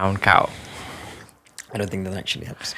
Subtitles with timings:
[0.00, 0.48] Brown cow.
[1.74, 2.74] I don't think that actually helps.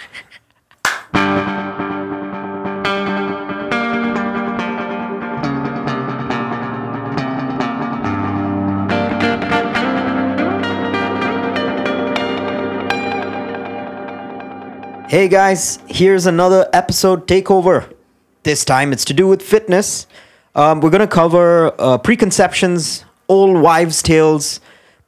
[15.09, 17.95] Hey guys, here's another episode takeover.
[18.43, 20.09] This time it's to do with fitness.
[20.57, 24.59] Um, we're going to cover uh, preconceptions, old wives' tales,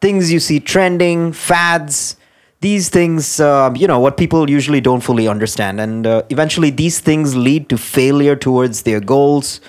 [0.05, 2.19] things you see trending, fads,
[2.61, 5.81] these things, uh, you know, what people usually don't fully understand.
[5.81, 9.63] And uh, eventually, these things lead to failure towards their goals,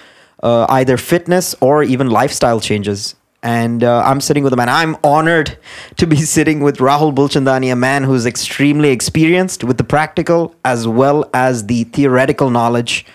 [0.43, 3.15] uh, either fitness or even lifestyle changes.
[3.43, 4.67] And uh, I'm sitting with a man.
[4.67, 5.57] I'm honored
[5.95, 10.85] to be sitting with Rahul Bulchandani, a man who's extremely experienced with the practical as
[10.85, 13.05] well as the theoretical knowledge.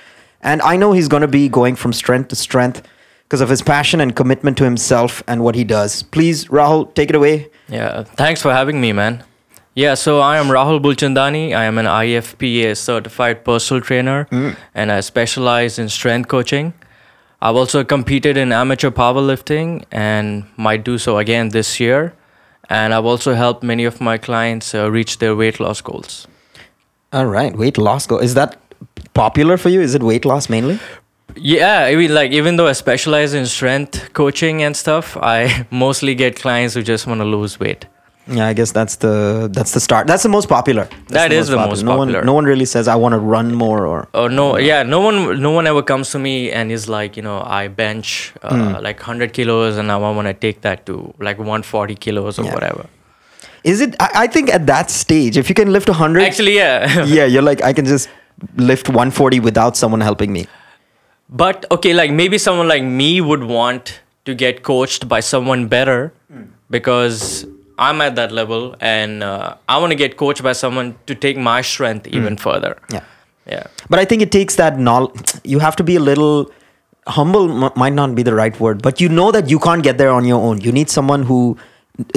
[0.41, 2.81] And I know he's going to be going from strength to strength
[3.31, 6.03] because of his passion and commitment to himself and what he does.
[6.03, 7.49] Please, Rahul, take it away.
[7.69, 9.23] Yeah, thanks for having me, man.
[9.77, 11.55] Yeah, so I am Rahul Bulchandani.
[11.55, 14.27] I am an IFPA certified personal trainer
[14.75, 16.75] and I specialize in strength coaching.
[17.41, 22.13] I've also competed in amateur powerlifting and might do so again this year.
[22.69, 26.27] And I've also helped many of my clients uh, reach their weight loss goals.
[27.13, 28.19] All right, weight loss goal.
[28.19, 28.59] Is that
[29.15, 29.81] popular for you?
[29.81, 30.81] Is it weight loss mainly?
[31.37, 36.15] Yeah, I mean, like even though I specialize in strength coaching and stuff, I mostly
[36.15, 37.87] get clients who just want to lose weight.
[38.27, 40.07] Yeah, I guess that's the that's the start.
[40.07, 40.85] That's the most popular.
[40.85, 42.19] That's That is the most No popular.
[42.19, 44.09] one, no one really says I want to run more or.
[44.15, 47.23] Oh no, yeah, no one, no one ever comes to me and is like, you
[47.25, 48.85] know, I bench uh, Hmm.
[48.85, 52.39] like hundred kilos and now I want to take that to like one forty kilos
[52.39, 52.55] or Yeah.
[52.55, 52.87] whatever.
[53.65, 53.97] Is it?
[53.99, 57.43] I, I think at that stage, if you can lift hundred, Actually, yeah, yeah, you're
[57.43, 58.09] like I can just
[58.57, 60.47] lift 140 without someone helping me.
[61.31, 66.13] But okay, like maybe someone like me would want to get coached by someone better
[66.71, 67.47] because
[67.79, 71.37] I'm at that level and uh, I want to get coached by someone to take
[71.37, 72.77] my strength even further.
[72.89, 72.95] Hmm.
[72.97, 73.05] Yeah.
[73.47, 73.67] Yeah.
[73.89, 75.19] But I think it takes that knowledge.
[75.45, 76.51] You have to be a little
[77.07, 77.65] humble.
[77.65, 80.11] M- might not be the right word, but you know that you can't get there
[80.11, 80.61] on your own.
[80.61, 81.57] You need someone who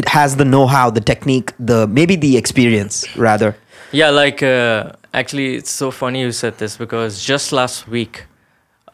[0.07, 3.55] has the know-how, the technique, the maybe the experience rather.
[3.91, 8.25] Yeah, like uh, actually, it's so funny you said this because just last week,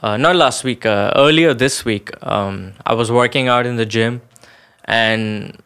[0.01, 3.85] uh, not last week, uh, earlier this week, um, I was working out in the
[3.85, 4.21] gym,
[4.85, 5.61] and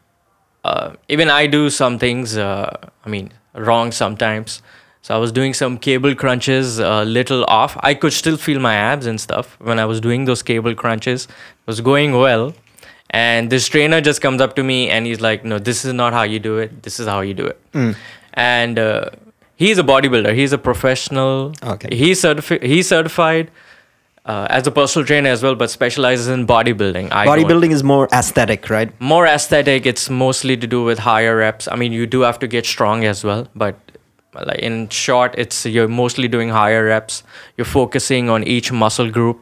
[0.64, 2.38] uh, even I do some things.
[2.38, 4.62] Uh, I mean, wrong sometimes.
[5.02, 7.78] So I was doing some cable crunches, a little off.
[7.82, 11.26] I could still feel my abs and stuff when I was doing those cable crunches.
[11.26, 12.54] It was going well,
[13.10, 16.14] and this trainer just comes up to me and he's like, "No, this is not
[16.14, 16.82] how you do it.
[16.84, 17.60] This is how you do it."
[18.34, 19.10] And uh,
[19.58, 20.34] he's a bodybuilder.
[20.34, 21.54] He's a professional.
[21.62, 21.96] Okay.
[21.96, 22.64] He's certified.
[22.64, 23.52] He's certified
[24.26, 27.12] uh, as a personal trainer as well, but specializes in bodybuilding.
[27.12, 27.40] I don't.
[27.40, 28.90] Bodybuilding is more aesthetic, right?
[29.02, 29.86] More aesthetic.
[29.86, 31.68] It's mostly to do with higher reps.
[31.68, 33.76] I mean, you do have to get strong as well, but
[34.46, 37.24] like in short, it's you're mostly doing higher reps.
[37.58, 39.40] You're focusing on each muscle group.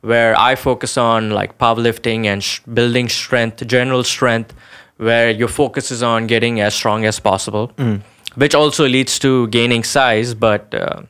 [0.00, 4.54] Where I focus on like powerlifting and sh- building strength, general strength,
[4.96, 7.72] where your focus is on getting as strong as possible,
[8.36, 10.34] which also leads to gaining size.
[10.34, 11.02] But uh,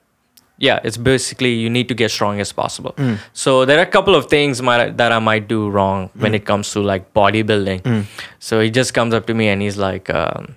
[0.59, 2.95] yeah, it's basically you need to get strong as possible.
[3.33, 6.45] So there are a couple of things might, that I might do wrong when it
[6.45, 8.07] comes to like bodybuilding.
[8.41, 10.57] So he just comes up to me and he's like, um,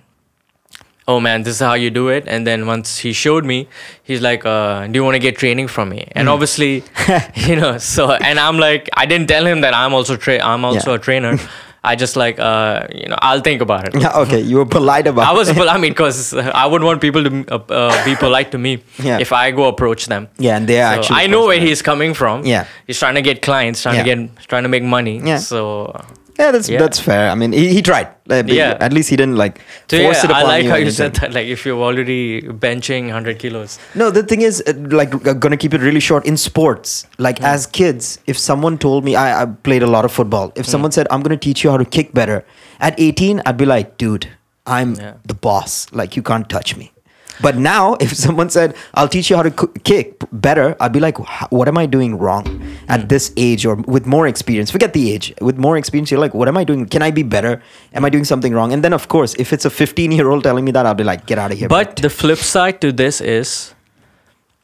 [1.06, 3.68] "Oh man, this is how you do it." And then once he showed me,
[4.02, 6.82] he's like, uh, "Do you want to get training from me?" And obviously,
[7.48, 10.64] you know, so and I'm like, I didn't tell him that I'm also tra- I'm
[10.64, 10.96] also Yeah.
[10.96, 11.38] a trainer.
[11.84, 14.00] I just like, uh, you know, I'll think about it.
[14.00, 15.58] Yeah, okay, you were polite about I was, it.
[15.58, 19.18] I mean, because I would want people to uh, uh, be polite to me Yeah.
[19.18, 20.28] if I go approach them.
[20.38, 21.68] Yeah, and they are So actually I know where personal.
[21.68, 22.46] he's coming from.
[22.46, 22.66] Yeah.
[22.86, 24.14] he's trying to get clients, trying Yeah.
[24.14, 25.20] to get, trying to make money.
[25.24, 25.38] Yeah.
[25.38, 25.90] So,
[26.38, 26.78] Yeah, that's Yeah.
[26.78, 27.30] that's fair.
[27.30, 28.08] I mean, he, he tried.
[28.30, 28.76] Uh, Yeah.
[28.80, 29.60] At least he didn't like
[29.90, 31.32] so force yeah, it I upon like you how you said that.
[31.34, 33.78] Like, if you're already benching 100 kilos.
[33.94, 35.10] No, the thing is, uh, like,
[35.40, 36.24] gonna keep it really short.
[36.26, 37.44] In sports, like Hmm.
[37.46, 40.92] as kids, if someone told me I, I played a lot of football, if someone
[40.92, 42.44] said I'm gonna teach you how to kick better,
[42.80, 44.28] at 18, I'd be like, dude,
[44.64, 45.14] I'm Yeah.
[45.26, 45.86] the boss.
[45.92, 46.91] Like, you can't touch me.
[47.40, 49.50] But now, if someone said I'll teach you how to
[49.84, 51.18] kick better, I'd be like,
[51.50, 52.46] what am I doing wrong
[52.88, 53.08] at mm.
[53.08, 54.70] this age or with more experience?
[54.70, 55.32] Forget the age.
[55.40, 56.86] With more experience, you're like, what am I doing?
[56.86, 57.62] Can I be better?
[57.94, 58.72] Am I doing something wrong?
[58.72, 61.04] And then, of course, if it's a 15 year old telling me that, I'll be
[61.04, 61.68] like, get out of here.
[61.68, 63.74] But the flip side to this is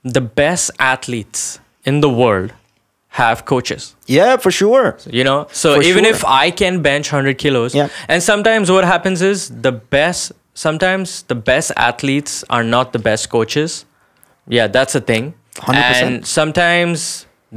[0.05, 2.53] the best athletes in the world
[3.13, 3.97] have coaches.
[4.07, 4.97] yeah, for sure.
[5.11, 6.13] you know so For even sure.
[6.15, 7.89] if i can bench 100 kilos Yeah.
[8.07, 10.33] and sometimes what happens is the best
[10.63, 13.77] sometimes the best athletes are not the best coaches
[14.59, 15.75] yeah that's a thing 100%.
[16.07, 17.05] and sometimes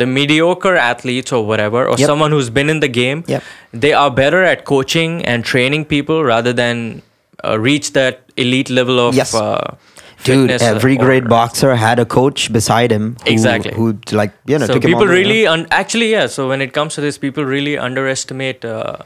[0.01, 2.07] the mediocre athletes or whatever or Yep.
[2.12, 3.44] someone who's been in the game Yep.
[3.86, 7.01] they are better at coaching and training people rather than
[7.44, 9.33] uh, reach that elite level of Yes.
[9.33, 9.75] uh,
[10.24, 13.06] Dude, every or- great boxer had a coach beside him.
[13.25, 13.71] Who, Exactly.
[13.77, 13.86] Who
[14.19, 15.30] like you know so took him people on the- you know.
[15.30, 18.97] really un- actually yeah so when it comes to this people really underestimate uh,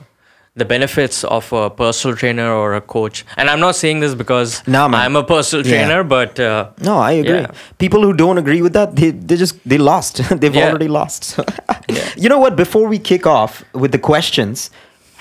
[0.57, 4.65] the benefits of a personal trainer or a coach and i'm not saying this because
[4.67, 5.01] No, man.
[5.01, 5.73] i'm a personal Yeah.
[5.85, 7.39] trainer but uh, No, I agree.
[7.41, 7.51] Yeah.
[7.77, 10.21] People who don't agree with that, they, they just they lost.
[10.41, 10.69] They've Yeah.
[10.69, 11.39] already lost.
[12.23, 12.55] You know what?
[12.55, 14.71] Before we kick off with the questions,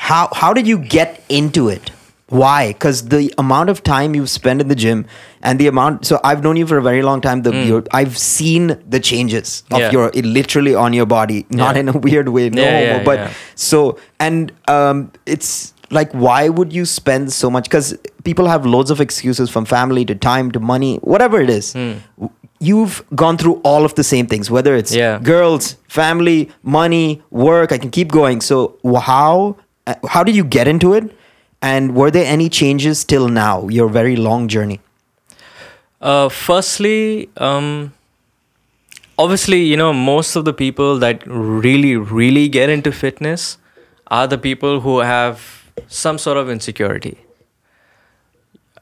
[0.09, 1.91] how how did you get into it?
[2.41, 2.61] Why?
[2.73, 5.05] Because the amount of time you've spent in the gym
[5.43, 6.07] and the amount.
[6.11, 7.43] So I've known you for a very long time.
[7.43, 9.79] The your, I've seen the changes of.
[9.81, 9.91] Yeah.
[9.97, 11.81] your it literally on your body, not Yeah.
[11.81, 12.49] in a weird way.
[12.51, 13.83] No, Yeah, but so
[14.29, 17.65] and um, it's like why would you spend so much?
[17.71, 17.97] Because
[18.31, 21.73] people have loads of excuses from family to time to money, whatever it is.
[21.75, 22.01] W-
[22.61, 25.19] You've gone through all of the same things, whether it's Yeah.
[25.23, 27.73] girls, family, money, work.
[27.73, 28.41] I can keep going.
[28.41, 28.57] So
[29.09, 29.57] how
[29.87, 31.11] uh, how did you get into it?
[31.65, 33.69] And were there any changes till now?
[33.69, 34.81] Your very long journey.
[35.99, 37.95] Uh, firstly, um,
[39.19, 43.57] obviously, you know, most of the people that really, really get into fitness
[44.09, 47.17] are the people who have some sort of insecurity.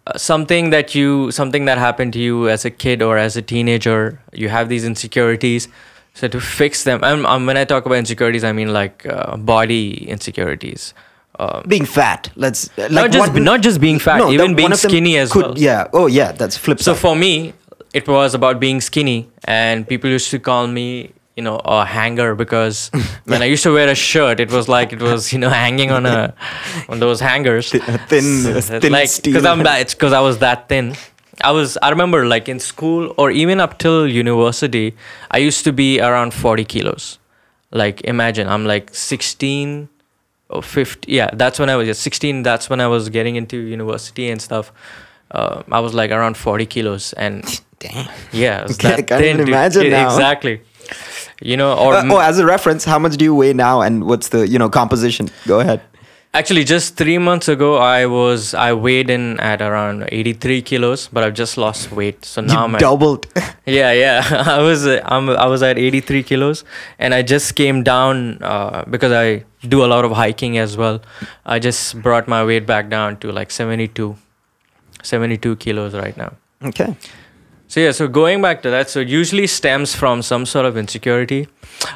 [0.04, 3.42] Uh, something that you, something that happened to you as a kid or as a
[3.42, 5.68] teenager, you have these insecurities.
[6.14, 10.08] So to fix them, and when I talk about insecurities, I mean like uh, body
[10.08, 10.94] insecurities.
[11.38, 12.30] Um, Being fat.
[12.36, 14.80] Let's uh, like not just what- not just being fat, No, even being one of
[14.82, 15.58] them skinny as could- well.
[15.58, 15.88] Yeah.
[15.92, 16.32] Oh, yeah.
[16.32, 17.00] That's flip So side.
[17.00, 17.54] for me,
[17.94, 22.34] it was about being skinny, and people used to call me, you know, a hanger
[22.34, 22.90] because
[23.24, 25.90] when I used to wear a shirt, it was like it was, you know, hanging
[25.90, 26.34] on a
[26.90, 27.70] on those hangers.
[27.70, 29.80] Thi- thin- So, thin like because I'm that.
[29.80, 30.94] It's because I was that thin.
[31.42, 31.78] I was.
[31.82, 34.94] I remember like in school or even up till university,
[35.30, 37.18] I used to be around forty kilos.
[37.70, 39.88] Like imagine I'm like sixteen
[40.52, 44.30] or 50 yeah that's when i was 16 that's when i was getting into university
[44.30, 44.72] and stuff
[45.30, 47.42] uh, i was like around 40 kilos and
[47.78, 48.08] Damn.
[48.32, 49.48] yeah was Okay, I can't thin, dude.
[49.48, 50.06] imagine Yeah, now.
[50.14, 50.60] exactly
[51.40, 54.04] you know or Uh, oh, as a reference, how much do you weigh now, and
[54.04, 55.28] what's the you know composition?
[55.46, 55.80] Go ahead.
[56.34, 61.22] Actually just three months ago i was i weighed in at around 83 kilos but
[61.22, 63.26] i've just lost weight so now you i'm at, doubled.
[63.66, 66.64] yeah yeah i was I'm, i was at 83 kilos
[66.98, 71.02] and i just came down uh, because i do a lot of hiking as well
[71.44, 74.16] i just brought my weight back down to like 72
[75.02, 76.32] 72 kilos right now
[76.64, 76.96] okay.
[77.72, 80.76] So yeah so going back to that so it usually stems from some sort of
[80.76, 81.46] insecurity.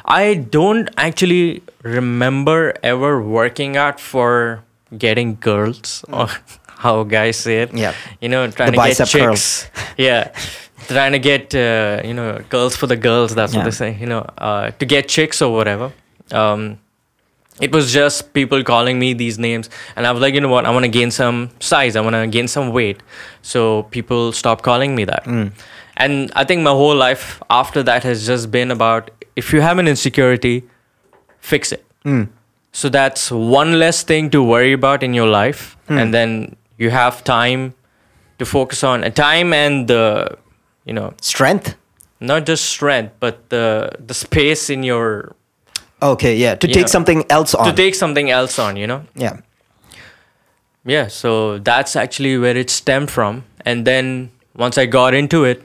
[0.05, 4.63] I don't actually remember ever working out for
[4.97, 6.27] getting girls or
[6.83, 7.73] how guys say it.
[7.73, 7.93] Yeah.
[8.21, 9.69] you know trying The to get chicks.
[9.97, 10.31] yeah.
[10.87, 13.59] Trying to get uh, you know girls for the girls that's Yeah.
[13.59, 15.91] what they say you know uh, to get chicks or whatever.
[16.31, 16.79] Um,
[17.61, 20.65] it was just people calling me these names and i was like you know what
[20.65, 23.01] i want to gain some size i want to gain some weight
[23.41, 25.51] so people stopped calling me that Mm.
[25.97, 29.77] and i think my whole life after that has just been about if you have
[29.79, 30.55] an insecurity
[31.39, 32.27] fix it Mm.
[32.71, 35.97] so that's one less thing to worry about in your life Hmm.
[35.97, 37.73] and then you have time
[38.39, 40.03] to focus on a time and the
[40.85, 41.75] you know Strength.
[42.19, 43.65] not just strength but the
[44.11, 45.35] the space in your
[46.01, 46.35] Okay.
[46.35, 46.55] Yeah.
[46.55, 46.73] To Yeah.
[46.73, 47.65] take something else on.
[47.65, 49.37] to take something else on you know yeah.
[50.85, 55.63] yeah so that's actually where it stemmed from and then once i got into it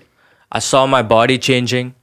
[0.50, 1.94] i saw my body changing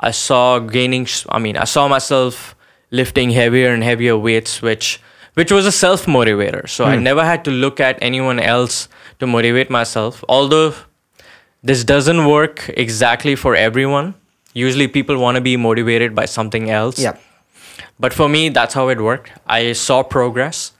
[0.00, 2.54] i saw gaining I mean i saw myself
[2.90, 5.00] lifting heavier and heavier weights which
[5.34, 7.02] which was a self motivator so i hmm.
[7.02, 10.74] never had to look at anyone else to motivate myself although
[11.62, 14.14] this doesn't work exactly for everyone
[14.54, 17.16] usually people want to be motivated by something else Yeah.
[17.98, 19.32] But for me, that's how it worked.
[19.46, 20.72] I saw progress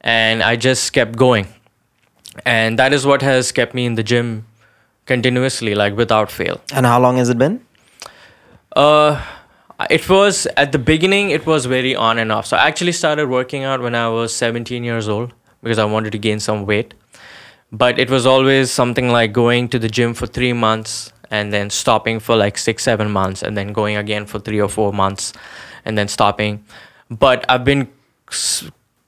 [0.00, 1.48] and I just kept going.
[2.44, 4.46] And that is what has kept me in the gym
[5.06, 6.60] continuously, like without fail.
[6.72, 7.64] And how long has it been?
[8.76, 9.24] Uh,
[9.90, 12.46] it was at the beginning, it was very on and off.
[12.46, 15.32] So I actually started working out when I was 17 years old
[15.62, 16.94] because I wanted to gain some weight.
[17.72, 21.70] But it was always something like going to the gym for three months and then
[21.70, 25.32] stopping for like six, seven months and then going again for three or four months
[25.88, 26.62] and then stopping.
[27.10, 27.88] But I've been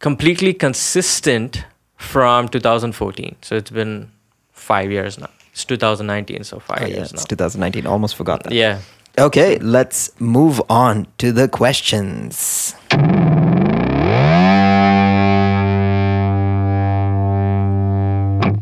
[0.01, 1.65] completely consistent
[1.97, 3.37] from 2014.
[3.43, 4.11] So it's been
[4.53, 5.29] five years now.
[5.53, 7.29] It's 2019, so five Oh, yeah, years it's now.
[7.29, 7.87] 2019.
[7.87, 8.53] Almost forgot that.
[8.53, 8.81] Yeah.
[9.19, 12.75] Okay, let's move on to the questions.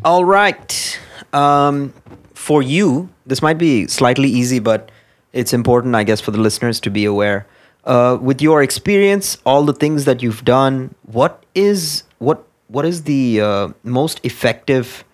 [0.04, 0.98] All right.
[1.32, 1.92] Um,
[2.34, 4.90] for you, this might be slightly easy, but
[5.32, 7.46] it's important, I guess, for the listeners to be aware.
[7.84, 13.04] Uh, with your experience, all the things that you've done, what is what what is
[13.04, 15.04] the uh, most effective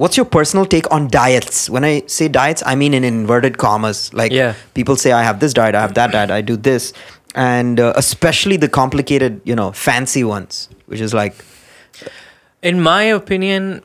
[0.00, 1.68] what's your personal take on diets?
[1.68, 4.12] When I say diets, I mean in inverted commas.
[4.14, 4.54] Like Yeah.
[4.74, 6.92] people say, I have this diet, I have that diet, I do this,
[7.34, 11.44] and uh, especially the complicated, you know, fancy ones, which is like,
[12.62, 13.82] In my opinion,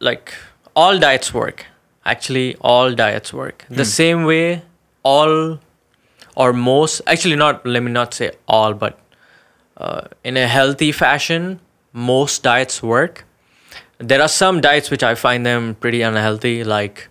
[0.00, 0.34] like
[0.74, 1.66] all diets work.
[2.04, 3.64] Actually, all diets work.
[3.70, 4.62] The same way
[5.04, 5.58] all
[6.36, 8.98] or most, actually, not, let me not say all, but
[9.76, 11.60] uh, in a healthy fashion,
[11.92, 13.24] most diets work.
[13.98, 17.08] There are some diets which I find them pretty unhealthy, like,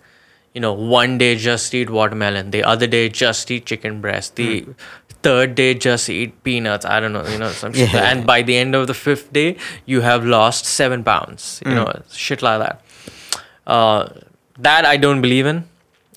[0.54, 4.66] you know, one day just eat watermelon, the other day just eat chicken breast, the
[5.22, 6.84] third day just eat peanuts.
[6.84, 7.92] I don't know, you know, some shit.
[7.92, 8.10] Yeah.
[8.10, 12.02] And by the end of the fifth day, you have lost seven pounds, you know,
[12.12, 12.82] shit like that.
[13.66, 14.08] Uh,
[14.58, 15.64] that I don't believe in.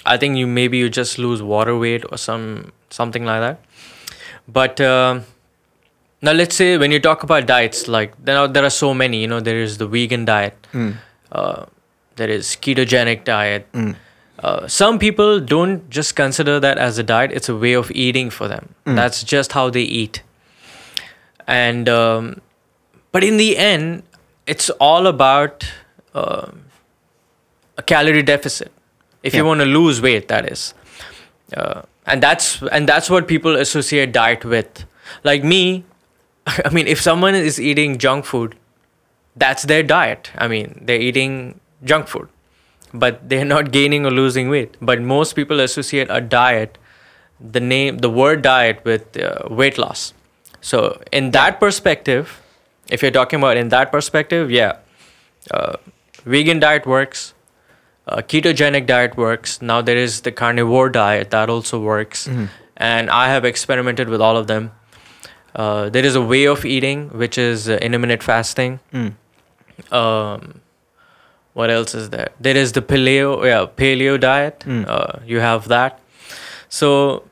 [0.05, 3.59] I think you maybe you just lose water weight or some something like that.
[4.47, 5.21] But uh,
[6.21, 9.21] now let's say when you talk about diets, like there are, there are so many.
[9.21, 10.55] You know, there is the vegan diet.
[11.31, 11.65] Uh,
[12.15, 13.67] there is ketogenic diet.
[14.39, 18.29] Uh, some people don't just consider that as a diet; it's a way of eating
[18.29, 18.75] for them.
[18.85, 20.21] That's just how they eat.
[21.47, 22.41] And um,
[23.11, 24.03] but in the end,
[24.45, 25.65] it's all about
[26.13, 26.61] um
[27.77, 28.71] a calorie deficit.
[29.23, 30.73] If you want to lose weight, that is,
[31.53, 34.85] uh, and that's and that's what people associate diet with.
[35.23, 35.83] Like me,
[36.47, 38.55] I mean, if someone is eating junk food,
[39.35, 40.31] that's their diet.
[40.37, 42.29] I mean, they're eating junk food,
[42.93, 44.77] but they're not gaining or losing weight.
[44.81, 46.77] But most people associate a diet,
[47.39, 50.13] the name, the word diet, with uh, weight loss.
[50.61, 52.41] So, in that perspective,
[52.89, 54.77] if you're talking about in that perspective, yeah,
[55.51, 55.77] uh,
[56.23, 57.34] vegan diet works.
[58.07, 59.61] Uh, ketogenic diet works.
[59.61, 62.27] Now there is the carnivore diet that also works,
[62.77, 64.71] and I have experimented with all of them.
[65.55, 68.79] Uh, there is a way of eating which is uh, intermittent fasting.
[69.91, 70.61] Um,
[71.53, 72.29] what else is there?
[72.39, 74.63] There is the paleo, yeah, paleo diet.
[74.67, 75.99] Uh, you have that.
[76.69, 77.23] So,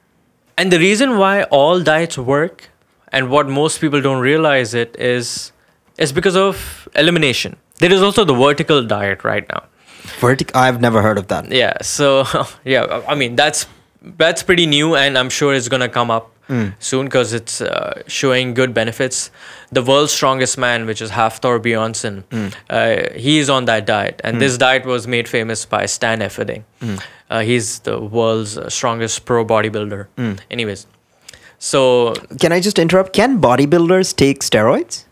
[0.58, 2.70] and the reason why all diets work,
[3.12, 5.52] and what most people don't realize it is,
[5.98, 7.58] is because of elimination.
[7.80, 9.64] There is also the vertical diet right now.
[10.20, 10.52] Vertic.
[10.56, 11.52] I've never heard of that.
[11.52, 11.74] Yeah.
[11.82, 12.26] So
[12.66, 13.68] yeah, I mean that's
[14.18, 16.30] that's pretty new, and I'm sure it's gonna come up
[16.80, 19.32] soon because it's uh, showing good benefits.
[19.72, 22.24] The world's strongest man, which is Hafthor Bjornsson,
[22.70, 26.64] uh, he's on that diet, and this diet was made famous by Stan Efferding.
[27.30, 30.08] Uh, he's the world's uh, strongest pro bodybuilder.
[30.52, 30.86] Anyways,
[31.58, 33.14] so Can I just interrupt?
[33.14, 35.06] Can bodybuilders take steroids?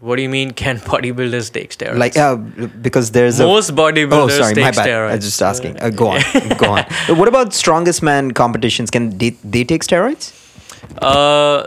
[0.00, 0.50] What do you mean?
[0.52, 1.98] Can bodybuilders take steroids?
[1.98, 4.86] Like, uh, because there's a most bodybuilders Oh, sorry, take my bad.
[4.86, 5.10] steroids.
[5.10, 5.80] I was just asking.
[5.80, 6.22] Uh, go on,
[6.58, 6.84] go on.
[7.18, 8.90] What about strongest man competitions?
[8.90, 10.32] Can they, they take steroids?
[10.98, 11.66] Uh,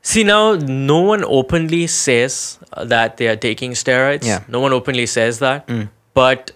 [0.00, 4.24] see now, no one openly says that they are taking steroids.
[4.24, 4.42] Yeah.
[4.48, 5.68] No one openly says that.
[6.14, 6.52] But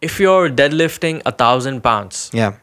[0.00, 2.54] if you're deadlifting a thousand pounds, Yeah.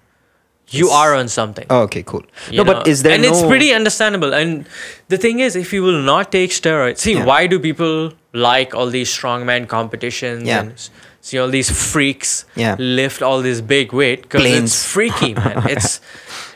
[0.72, 1.66] You are on something.
[1.70, 2.24] Oh, okay, cool.
[2.50, 2.74] you no, know?
[2.74, 3.30] but is there and no?
[3.30, 4.34] it's pretty understandable.
[4.34, 4.68] And
[5.08, 7.26] the thing is, if you will not take steroids, see Yeah.
[7.26, 10.60] why do people like all these strongman competitions Yeah.
[10.62, 10.90] and
[11.22, 12.76] see all these freaks Yeah.
[12.80, 14.22] lift all this big weight?
[14.24, 15.64] Because it's freaky, man.
[15.70, 16.00] It's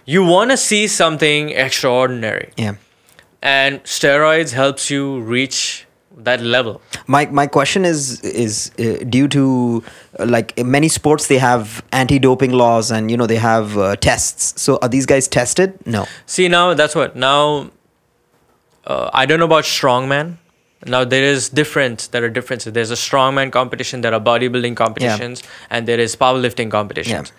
[0.06, 2.74] you want to see something extraordinary yeah.
[3.42, 5.86] and steroids helps you reach
[6.30, 9.44] that level My my question is is uh, due to
[10.20, 13.96] uh, like in many sports they have anti-doping laws and you know they have uh,
[14.08, 14.62] tests.
[14.66, 15.74] So are these guys tested?
[15.86, 16.06] No.
[16.26, 17.70] see now that's what now
[18.86, 20.38] uh, i don't know about strongman
[20.94, 25.44] now there is difference there are differences there's a strongman competition there are bodybuilding competitions
[25.70, 27.32] and there is powerlifting competitions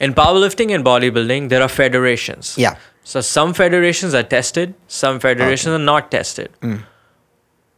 [0.00, 2.76] in powerlifting and bodybuilding there are federations Yeah.
[3.04, 6.80] so some federations are tested some federations are not tested Mm.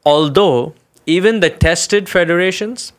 [0.05, 0.75] Although
[1.07, 2.93] even the tested federations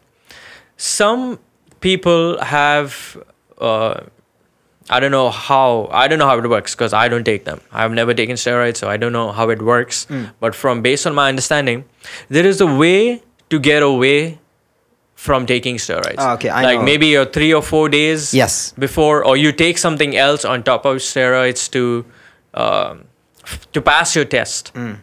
[0.77, 1.39] some
[1.81, 3.17] people have
[3.59, 4.01] uh,
[4.89, 7.59] i don't know how i don't know how it works because i don't take them
[7.71, 10.31] i've never taken steroids so i don't know how it works Mm.
[10.39, 11.85] but from based on my understanding
[12.29, 14.39] there is a way to get away
[15.15, 16.85] from taking steroids Ah, okay, I like know.
[16.85, 18.73] maybe you're three or four days Yes.
[18.77, 22.05] before or you take something else on top of steroids to
[22.53, 23.05] um,
[23.73, 24.97] to pass your test Mm.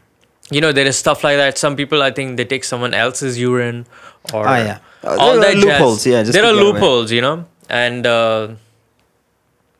[0.52, 3.38] You know there is stuff like that some people i think they take someone else's
[3.38, 3.86] urine
[4.32, 4.78] or Ah, yeah.
[5.04, 6.72] Uh, all that loopholes, yeah, just there are get away.
[6.72, 8.48] loopholes you know and uh,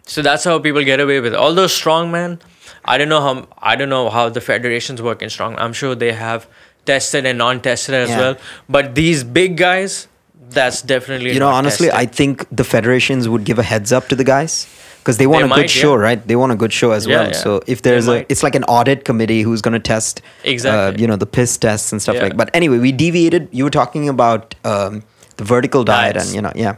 [0.04, 2.40] so that's how people get away with it although strongman
[2.84, 5.94] i don't know how i don't know how the federations work in strong i'm sure
[5.94, 6.46] they have
[6.86, 8.18] tested and non-tested as Yeah.
[8.18, 8.36] well
[8.68, 10.08] but these big guys
[10.50, 12.08] that's definitely You know, honestly, tested.
[12.08, 14.66] I think the federations would give a heads up to the guys
[15.02, 16.02] because they want They a might, good show, yeah.
[16.02, 16.26] right?
[16.26, 17.26] They want a good show as Yeah, well.
[17.28, 17.32] yeah.
[17.44, 18.26] So if They there's a, might.
[18.28, 20.94] it's like an audit committee who's going to test, Exactly.
[20.96, 22.36] uh, you know, the piss tests and stuff like.
[22.36, 23.48] But anyway, we deviated.
[23.52, 25.02] You were talking about um,
[25.36, 26.26] the vertical diet, Diets.
[26.26, 26.76] and you know, yeah,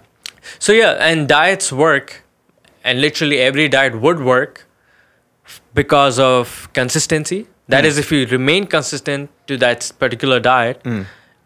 [0.58, 2.22] So yeah, and diets work,
[2.82, 4.66] and literally every diet would work
[5.74, 7.46] because of consistency.
[7.68, 10.82] That is, if you remain consistent to that particular diet.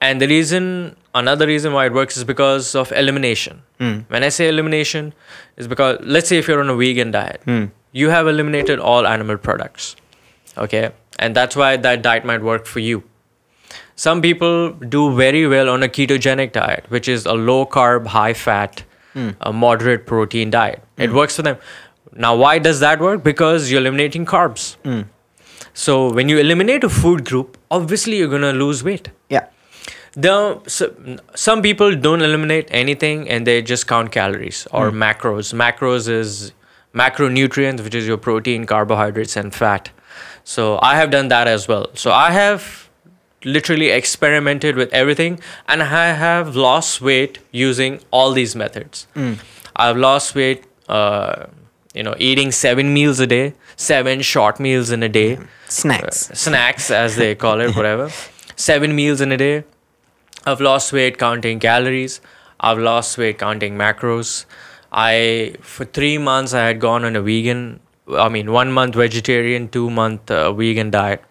[0.01, 3.63] And the reason, another reason why it works is because of elimination.
[3.79, 4.01] Hmm.
[4.09, 5.13] When I say elimination,
[5.57, 7.67] is because let's say if you're on a vegan diet, hmm.
[7.93, 9.97] you have eliminated all animal products.
[10.57, 13.03] Okay, and that's why that diet might work for you.
[13.97, 18.35] Some people do very well on a ketogenic diet, which is a low carb, high
[18.35, 19.31] fat, hmm.
[19.41, 20.83] a moderate protein diet.
[20.97, 21.59] It works for them.
[22.13, 23.23] Now, why does that work?
[23.23, 24.77] Because you're eliminating carbs.
[25.75, 29.11] So, when you eliminate a food group, obviously you're going to lose weight.
[29.29, 29.47] yeah,
[30.15, 30.95] The, so,
[31.35, 35.03] some people don't eliminate anything and they just count calories or hmm.
[35.03, 35.53] macros.
[35.55, 36.53] Macros is
[36.95, 39.91] macronutrients, which is your protein, carbohydrates, and fat.
[40.45, 41.89] So I have done that as well.
[41.95, 42.89] So I have
[43.45, 45.39] literally experimented with everything
[45.69, 49.07] and I have lost weight using all these methods.
[49.15, 49.35] Hmm.
[49.77, 51.47] I've lost weight, uh,
[51.95, 55.45] you know, eating seven meals a day, seven short meals in a day hmm.
[55.69, 56.31] snacks.
[56.31, 58.11] Uh, snacks as they call it whatever
[58.59, 59.65] seven meals in a day
[60.51, 62.21] i've lost weight counting calories.
[62.69, 64.31] I've lost weight counting macros.
[64.91, 67.61] I for three months i had gone on a vegan
[68.27, 71.23] i mean one month vegetarian two month uh, vegan diet.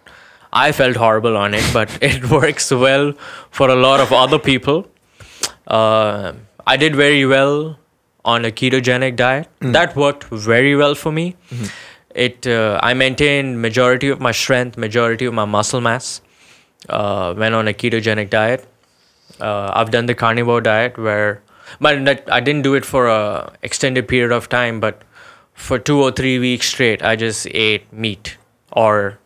[0.53, 3.11] I felt horrible on it but it works well
[3.59, 4.87] for a lot of other people.
[5.79, 6.33] Uh,
[6.75, 7.77] i did very well
[8.23, 9.47] on a ketogenic diet.
[9.61, 11.35] That worked very well for me.
[12.27, 16.21] It uh, i maintained majority of my strength majority of my muscle mass
[16.89, 18.65] uh, went on a ketogenic diet
[19.41, 21.41] uh, i've done the carnivore diet where
[21.79, 25.03] but i didn't do it for a extended period of time but
[25.53, 28.37] for two or three weeks straight i just ate meat
[28.71, 29.17] or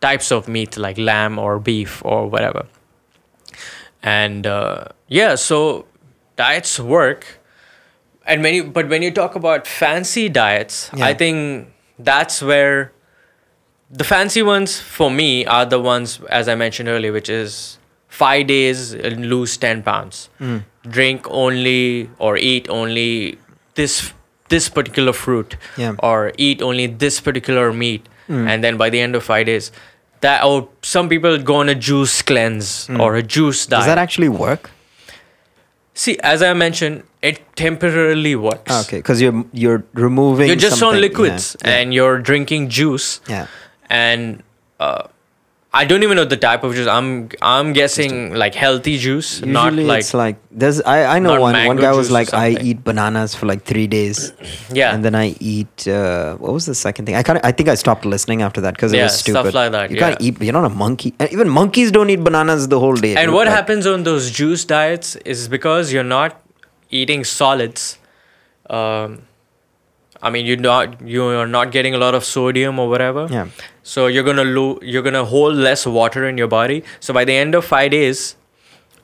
[0.00, 2.66] types of meat like lamb or beef or whatever
[4.02, 5.86] and uh, yeah so
[6.36, 7.38] diets work
[8.26, 11.06] and when you but when you talk about fancy diets Yeah.
[11.06, 12.92] i think that's where
[13.90, 17.78] the fancy ones for me are the ones as i mentioned earlier which is
[18.18, 20.58] five days and lose 10 pounds Hmm.
[20.98, 23.08] drink only or eat only
[23.80, 23.96] this
[24.54, 25.94] this particular fruit Yeah.
[26.10, 29.70] Or eat only this particular meat and then by the end of five days
[30.26, 32.70] that or some people go on a juice cleanse
[33.06, 33.80] or a juice diet.
[33.80, 34.70] Does that actually work?
[36.04, 40.48] see as i mentioned it temporarily works Ah, Okay, because you're you're removing.
[40.48, 43.46] you're just on liquids yeah, yeah, and you're drinking juice yeah.
[43.88, 44.42] and
[44.78, 45.04] uh,
[45.72, 46.86] I don't even know the type of juice.
[46.86, 51.38] I'm I'm guessing like healthy juice, Usually not like, it's like there's I, I know
[51.38, 54.32] one one guy was like I eat bananas for like three days
[54.72, 54.94] yeah.
[54.94, 57.74] and then I eat uh, what was the second thing I kind I think I
[57.74, 60.40] stopped listening after that because it Yeah, was stuff stupid like that, You can't eat.
[60.40, 63.46] You're not a monkey and even monkeys don't eat bananas the whole day and what
[63.46, 66.40] Like, happens on those juice diets is because you're not
[66.90, 67.98] eating solids.
[68.70, 69.22] Um,
[70.26, 73.26] I mean, you're not you're not getting a lot of sodium or whatever.
[73.30, 73.48] yeah
[73.82, 76.82] So you're gonna lo- you're gonna hold less water in your body.
[77.00, 78.24] So by the end of five days,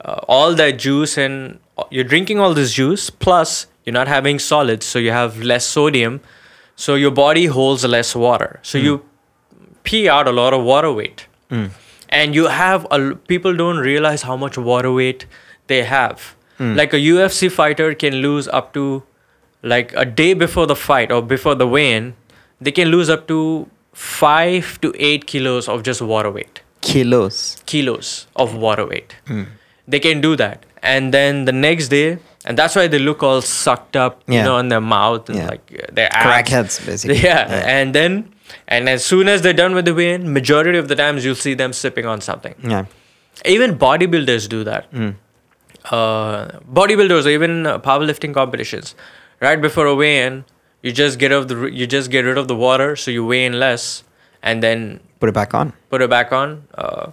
[0.01, 4.39] uh, all that juice and uh, you're drinking all this juice plus you're not having
[4.39, 6.21] solids, so you have less sodium.
[6.75, 8.59] So your body holds less water.
[8.61, 8.85] So hmm.
[8.85, 9.05] you
[9.83, 11.65] pee out a lot of water weight, hmm.
[12.09, 15.25] and you have a people don't realize how much water weight
[15.67, 16.35] they have.
[16.57, 16.75] Hmm.
[16.75, 19.03] Like a UFC fighter can lose up to
[19.63, 22.13] like a day before the fight or before the weigh-in,
[22.61, 23.39] they can lose up to
[23.93, 26.61] five to eight kilos of just water weight.
[26.81, 27.35] kilos
[27.71, 29.15] Kilos of water weight.
[29.87, 30.65] They can do that.
[30.93, 34.57] And then the next day, and that's why they look all sucked up, you know,
[34.63, 35.47] in their mouth and Yeah.
[35.53, 36.25] like their abs.
[36.27, 37.61] crackheads basically Yeah.
[37.77, 38.17] And then,
[38.67, 41.53] and as soon as they're done with the weigh-in, majority of the times you'll see
[41.63, 42.55] them sipping on something.
[42.75, 42.85] yeah
[43.57, 44.91] Even bodybuilders do that.
[44.91, 45.15] Mm.
[45.91, 48.95] Uh, bodybuilders, or even powerlifting competitions,
[49.43, 50.45] right before a weigh-in,
[50.81, 53.45] you just get of the you just get rid of the water, so you weigh
[53.45, 54.03] in less,
[54.41, 57.11] and then put it back on put it back on uh,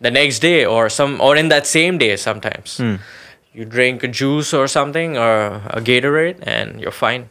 [0.00, 2.78] the next day or some or in that same day sometimes.
[2.78, 2.96] Hmm.
[3.52, 7.28] You drink a juice or something or a Gatorade, and you're fine.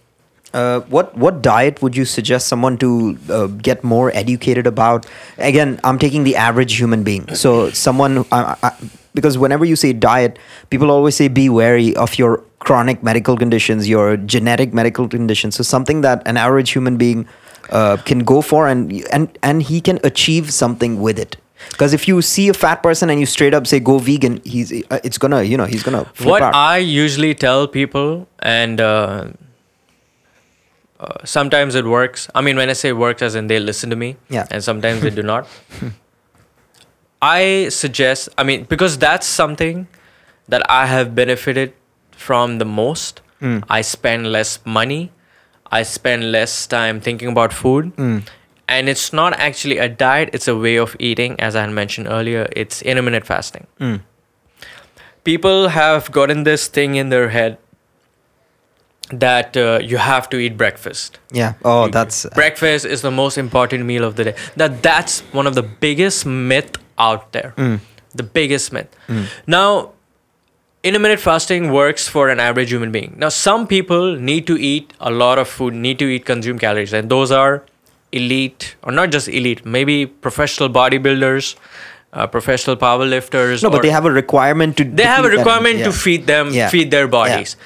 [0.53, 5.05] Uh, what what diet would you suggest someone to uh, get more educated about?
[5.37, 7.27] Again, I'm taking the average human being.
[7.35, 8.71] So someone, uh, uh,
[9.13, 13.87] because whenever you say diet, people always say be wary of your chronic medical conditions,
[13.87, 15.55] your genetic medical conditions.
[15.55, 17.27] So something that an average human being
[17.69, 21.37] uh, can go for, and and and he can achieve something with it.
[21.71, 24.71] Because if you see a fat person and you straight up say go vegan, he's
[24.89, 26.55] uh, it's gonna you know he's gonna what out.
[26.55, 29.27] I usually tell people, and uh,
[30.99, 32.27] Uh, sometimes it works.
[32.33, 34.17] I mean, when I say works, as in they listen to me.
[34.29, 34.47] Yeah.
[34.49, 35.45] And sometimes they do not.
[37.21, 38.29] I suggest.
[38.37, 39.87] I mean, because that's something
[40.47, 41.73] that I have benefited
[42.17, 43.21] from the most.
[43.41, 43.63] Mm.
[43.69, 45.11] I spend less money.
[45.71, 47.95] I spend less time thinking about food.
[47.95, 48.23] Mm.
[48.67, 51.39] And it's not actually a diet, it's a way of eating.
[51.39, 53.67] As I had mentioned earlier, it's intermittent fasting.
[53.79, 54.01] Mm.
[55.23, 57.57] People have gotten this thing in their head
[59.11, 61.19] that uh, you have to eat breakfast.
[61.31, 61.53] Yeah.
[61.63, 64.35] Oh, You- that's breakfast is the most important meal of the day.
[64.57, 67.53] That that's one of the biggest myth out there.
[67.57, 67.79] Mm.
[68.15, 68.87] The biggest myth.
[69.07, 69.25] Mm.
[69.45, 69.91] Now,
[70.87, 73.15] intermittent fasting works for an average human being.
[73.17, 76.93] Now, some people need to eat a lot of food, need to eat consume calories,
[76.93, 77.63] and those are
[78.11, 81.55] elite or not just elite, maybe professional bodybuilders,
[82.13, 83.63] uh, professional powerlifters.
[83.63, 84.83] no, but they have a requirement to.
[84.85, 86.69] they have a requirement to feed them, Yeah.
[86.69, 87.17] feed their Yeah.
[87.17, 87.57] bodies.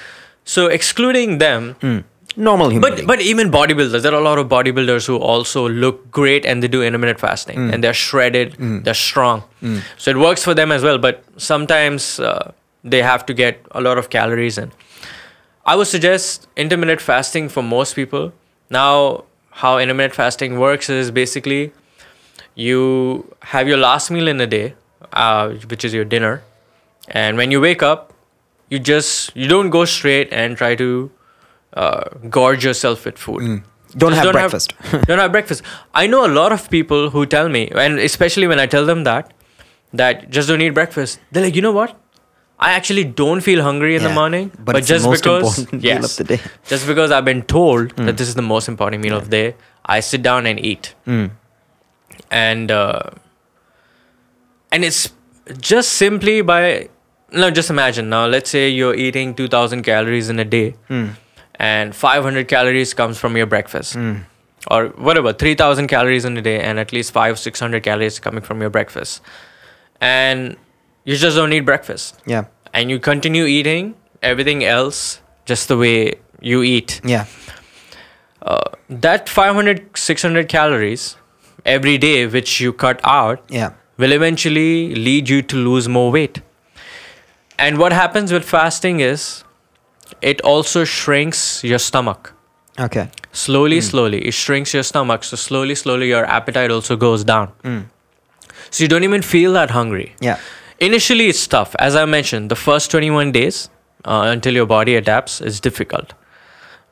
[0.44, 2.04] So excluding them, Mm.
[2.38, 2.82] Normal human.
[2.82, 3.08] but being.
[3.08, 6.68] but even bodybuilders, there are a lot of bodybuilders who also look great and they
[6.76, 7.74] do intermittent fasting Mm.
[7.74, 8.56] and they're shredded,
[8.86, 9.44] they're strong.
[9.98, 10.98] So it works for them as well.
[10.98, 12.52] But sometimes uh,
[12.84, 14.72] they have to get a lot of calories in.
[15.66, 18.34] I would suggest intermittent fasting for most people.
[18.70, 21.74] Now, how intermittent fasting works is basically
[22.56, 24.74] you have your last meal in a day,
[25.14, 26.44] uh, which is your dinner,
[27.10, 28.14] and when you wake up,
[28.70, 31.12] you just you don't go straight and try to
[31.74, 33.42] uh, gorge yourself with food.
[33.42, 33.64] Mm.
[33.98, 34.74] don't Just have breakfast.
[35.08, 35.64] don't have breakfast.
[35.94, 39.04] I know a lot of people who tell me, and especially when I tell them
[39.04, 39.34] that,
[39.94, 41.20] that just don't eat breakfast.
[41.32, 42.01] They're like, you know what?
[42.64, 46.30] I actually don't feel hungry in the morning, but but, just because important meal of
[46.30, 48.06] yes, just because I've been told Mm.
[48.06, 50.94] that this is the most important meal of the day, I sit down and eat,
[51.08, 51.32] Mm.
[52.30, 53.02] and uh,
[54.72, 55.12] and it's
[55.60, 56.90] just simply by
[57.34, 58.26] no, just imagine now.
[58.28, 61.10] Let's say you're eating two thousand calories in a day, Mm.
[61.56, 64.26] and five hundred calories comes from your breakfast Mm.
[64.70, 68.62] or whatever 3000 calories in a day and at least 5 600 calories coming from
[68.62, 69.22] your breakfast
[70.00, 70.56] and
[71.06, 72.46] you just don't eat breakfast Yeah.
[72.74, 77.26] and you continue eating everything else just the way you eat Yeah.
[78.42, 81.16] uh, that 500 600 calories
[81.66, 83.72] every day which you cut out Yeah.
[83.98, 86.42] will eventually lead you to lose more weight
[87.60, 89.44] and what happens with fasting is
[90.22, 92.34] it also shrinks your stomach
[92.80, 93.10] Okay.
[93.32, 93.88] slowly Hmm.
[93.90, 97.84] slowly it shrinks your stomach so slowly slowly your appetite also goes down Mm.
[98.70, 100.38] so you don't even feel that hungry Yeah.
[100.88, 103.70] Initially it's tough as i mentioned the first 21 days
[104.06, 106.14] uh, until your body adapts is difficult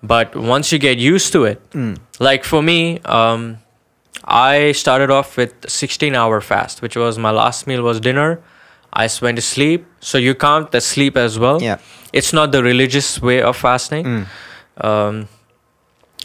[0.03, 1.97] but once you get used to it Mm.
[2.19, 3.47] like for me um,
[4.25, 8.29] i started off with 16 hour fast which was my last meal was dinner
[8.93, 11.77] i went to sleep so you count the sleep as well Yeah.
[12.21, 14.25] it's not the religious way of fasting Mm.
[14.89, 15.27] um,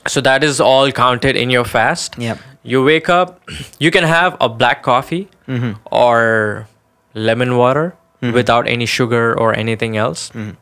[0.07, 2.17] so that is all counted in your fast.
[2.19, 2.37] Yeah.
[2.63, 3.41] You wake up,
[3.85, 5.73] you can have a black coffee Mm-hmm.
[5.91, 6.67] or
[7.15, 8.33] lemon water Mhm.
[8.33, 10.31] without any sugar or anything else.
[10.35, 10.57] Mhm.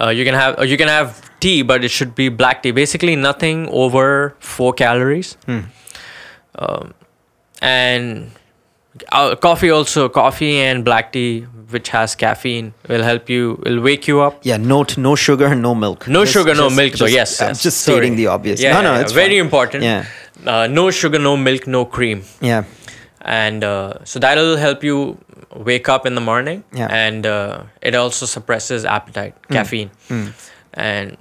[0.00, 2.72] Uh, you can have you can have tea, but it should be black tea.
[2.72, 5.36] Basically, nothing over four calories.
[5.46, 5.64] Mm.
[6.58, 6.94] Um,
[7.60, 8.30] and
[9.12, 13.60] uh, coffee also coffee and black tea, which has caffeine, will help you.
[13.64, 14.38] Will wake you up.
[14.42, 14.56] Yeah.
[14.56, 14.84] No.
[14.84, 15.54] T- no sugar.
[15.54, 16.08] No milk.
[16.08, 16.92] No Just- sugar, no just- milk.
[16.94, 17.06] though.
[17.06, 17.62] yes, I'm yes.
[17.62, 17.96] just Sorry.
[17.98, 18.60] stating the obvious.
[18.60, 18.78] Yeah, no.
[18.80, 18.94] yeah, No.
[18.94, 19.00] yeah.
[19.00, 19.44] It's very fine.
[19.46, 19.82] important.
[19.84, 20.04] Yeah.
[20.46, 22.64] Uh, no sugar, no milk, no cream, Yeah.
[23.24, 25.18] And uh, so that'll help you
[25.54, 26.62] wake up in the morning.
[26.72, 26.88] Yeah.
[26.90, 30.32] And uh, it also suppresses appetite, caffeine, Mm.
[30.74, 31.16] and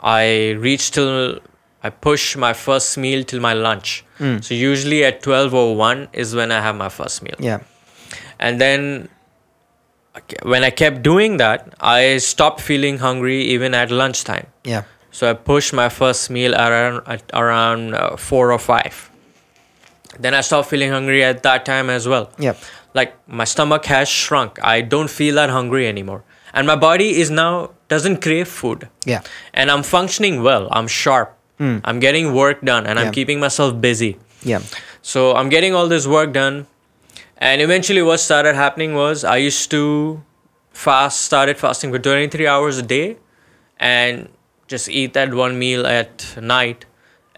[0.00, 1.38] I reach till
[1.82, 4.04] I push my first meal till my lunch.
[4.18, 4.42] Mm.
[4.44, 7.60] So usually at twelve or one is when I have my first meal, Yeah.
[8.38, 9.08] and then.
[10.42, 14.46] When I kept doing that, I stopped feeling hungry even at lunchtime.
[14.62, 14.82] Yeah.
[15.10, 19.08] So I pushed my first meal around at around uh, four or five.
[20.18, 22.30] Then I stopped feeling hungry at that time as well.
[22.38, 22.54] Yeah.
[22.94, 24.58] Like my stomach has shrunk.
[24.62, 29.20] I don't feel that hungry anymore, and my body is now doesn't crave food, Yeah.
[29.54, 30.68] and I'm functioning well.
[30.70, 31.36] I'm sharp.
[31.60, 31.80] Mm.
[31.84, 33.06] I'm getting work done, and Yeah.
[33.06, 34.18] I'm keeping myself busy.
[34.42, 34.60] Yeah.
[35.00, 36.66] So I'm getting all this work done.
[37.38, 40.22] And eventually, what started happening was I used to
[40.72, 43.16] fast, started fasting for 23 hours a day
[43.78, 44.28] and
[44.68, 46.84] just eat that one meal at night.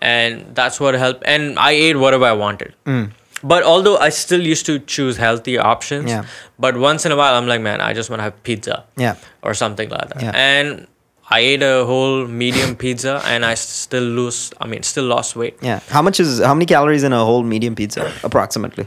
[0.05, 1.23] And that's what helped.
[1.35, 2.75] And I ate whatever I wanted.
[2.87, 3.11] Mm.
[3.53, 6.25] But although I still used to choose healthy options, Yeah.
[6.59, 9.17] but once in a while, I'm like, man, I just want to have pizza Yeah.
[9.43, 10.23] or something like that.
[10.23, 10.33] Yeah.
[10.35, 10.87] And
[11.31, 15.57] I ate a whole medium pizza and I still lose, I mean, still lost weight.
[15.63, 15.81] Yeah.
[15.89, 18.87] How much is how many calories in a whole medium pizza approximately?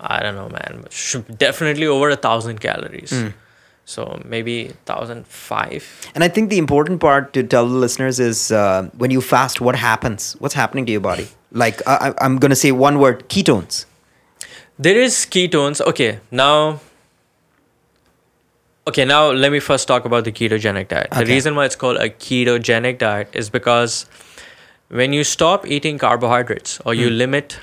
[0.00, 0.84] I don't know, man.
[1.36, 3.10] definitely over a thousand calories.
[3.12, 3.32] Mm.
[3.86, 6.10] So maybe thousand five.
[6.14, 9.60] And I think the important part to tell the listeners is uh, when you fast,
[9.60, 10.34] what happens?
[10.40, 11.28] What's happening to your body?
[11.52, 13.86] Like I, I'm going to say one word: ketones.
[14.76, 15.80] There is ketones.
[15.80, 16.80] Okay, now.
[18.88, 21.10] Okay, now let me first talk about the ketogenic diet.
[21.10, 24.06] The reason why it's called a ketogenic diet is because
[24.88, 27.58] when you stop eating carbohydrates or you limit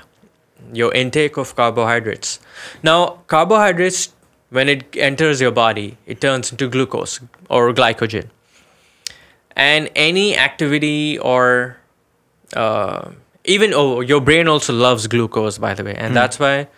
[0.72, 2.40] your intake of carbohydrates.
[2.82, 4.12] Now, carbohydrates,
[4.54, 8.28] when it enters your body, it turns into glucose or glycogen.
[9.56, 11.76] And any activity or
[12.54, 13.10] uh,
[13.44, 16.14] even oh, your brain also loves glucose, by the way, and hmm.
[16.14, 16.68] that's why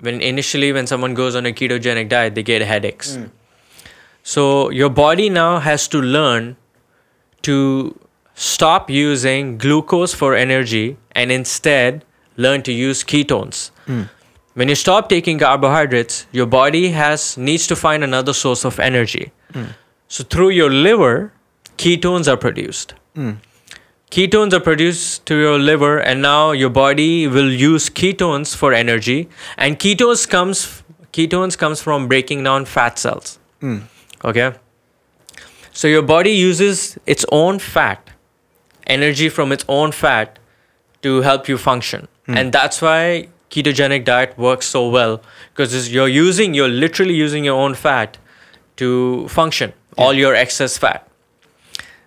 [0.00, 3.14] when initially when someone goes on a ketogenic diet, they get headaches.
[3.14, 3.26] Hmm.
[4.24, 6.56] So your body now has to learn
[7.42, 7.98] to
[8.34, 12.04] stop using glucose for energy and instead
[12.36, 13.70] learn to use ketones.
[13.86, 14.02] Hmm.
[14.54, 19.32] When you stop taking carbohydrates, your body has needs to find another source of energy.
[19.52, 19.64] Hmm.
[20.08, 21.32] So through your liver,
[21.78, 22.94] ketones are produced.
[23.14, 23.32] Hmm.
[24.10, 29.30] Ketones are produced to your liver, and now your body will use ketones for energy.
[29.56, 30.82] And ketones comes
[31.14, 33.38] ketones comes from breaking down fat cells.
[33.60, 33.78] Hmm.
[34.22, 34.52] Okay.
[35.72, 38.10] So your body uses its own fat,
[38.86, 40.38] energy from its own fat,
[41.00, 45.20] to help you function, and that's why ketogenic diet works so well
[45.54, 48.18] because you're using you're literally using your own fat
[48.76, 51.06] to function all your excess fat.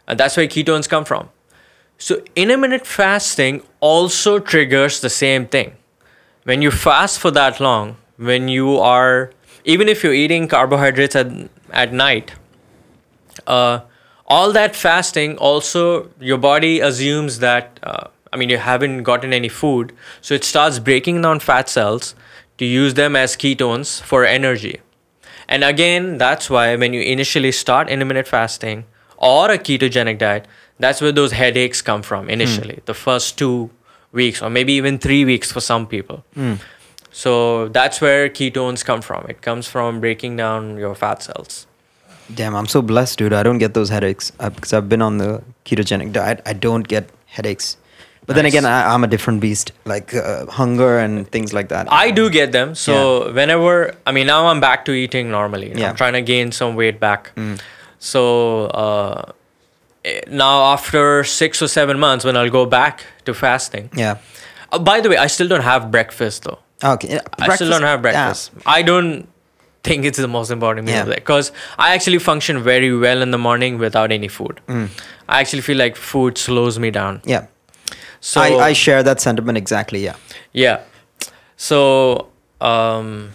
[0.08, 1.30] And that's where ketones come from.
[1.98, 5.76] So intermittent fasting also triggers the same thing.
[6.44, 9.32] When you fast for that long when you are
[9.64, 11.28] even if you're eating carbohydrates at,
[11.72, 12.34] at night
[13.48, 13.82] uh,
[14.28, 19.52] all that fasting also your body assumes that uh, i mean you haven't gotten any
[19.58, 22.14] food so it starts breaking down fat cells
[22.58, 24.80] to use them as ketones for energy.
[25.48, 28.86] And again that's why when you initially start intermittent fasting
[29.18, 30.48] or a ketogenic diet
[30.80, 32.86] that's where those headaches come from initially hmm.
[32.86, 33.70] the first two
[34.12, 36.24] weeks or maybe even three weeks for some people.
[36.34, 36.56] Hmm.
[37.12, 39.26] So that's where ketones come from.
[39.30, 41.66] It comes from breaking down your fat cells.
[42.34, 43.34] Damn, I'm so blessed, dude.
[43.34, 44.32] I don't get those headaches.
[44.32, 46.42] Because I've been on the ketogenic diet.
[46.46, 47.78] I don't get headaches.
[48.28, 51.88] But then again, I, I'm a different beast, like uh, hunger and things like that.
[51.92, 52.74] I do get them.
[52.76, 55.68] So whenever I mean now I'm back to eating normally.
[55.70, 55.90] you know, Yeah.
[55.90, 57.32] I'm trying to gain some weight back.
[58.00, 59.32] So uh,
[60.04, 63.90] eh, now after six or seven months, when I'll go back to fasting.
[63.96, 64.18] Yeah.
[64.72, 66.60] Uh, by the way, I still don't have breakfast though.
[66.84, 67.14] Okay.
[67.16, 68.52] yeah, I still don't have breakfast.
[68.52, 68.54] yeah.
[68.54, 68.68] breakfast.
[68.68, 69.28] I don't
[69.84, 71.16] think it's the most important meal Yeah.
[71.16, 74.60] because I actually function very well in the morning without any food.
[74.68, 74.90] Mm.
[75.30, 77.22] I actually feel like food slows me down.
[77.24, 77.46] Yeah.
[78.26, 80.04] So I, I share that sentiment exactly.
[80.04, 80.16] Yeah.
[80.52, 80.82] Yeah.
[81.58, 82.28] So,
[82.60, 83.32] um,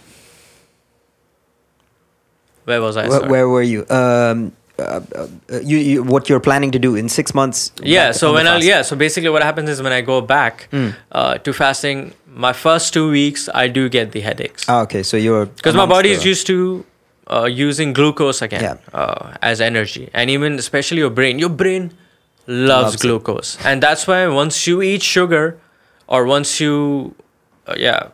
[2.65, 3.07] where was I?
[3.07, 3.85] Where, where were you?
[3.89, 5.27] Um, uh, uh,
[5.63, 7.71] you, you what you're planning to do in six months?
[7.81, 8.11] yeah.
[8.11, 8.81] So when I yeah.
[8.81, 10.93] So basically, what happens is when I go back Mm.
[11.11, 15.17] uh, to fasting, my first two weeks I do get the headaches Ah, okay, so
[15.17, 16.83] you're because my body is used to
[17.27, 18.77] uh, using glucose again Yeah.
[18.93, 21.39] uh, as energy, and even especially your brain.
[21.39, 21.91] Your brain
[22.47, 23.01] loves, Loves it.
[23.01, 25.57] glucose, and that's why once you eat sugar,
[26.07, 27.15] or once you,
[27.67, 28.09] uh, yeah,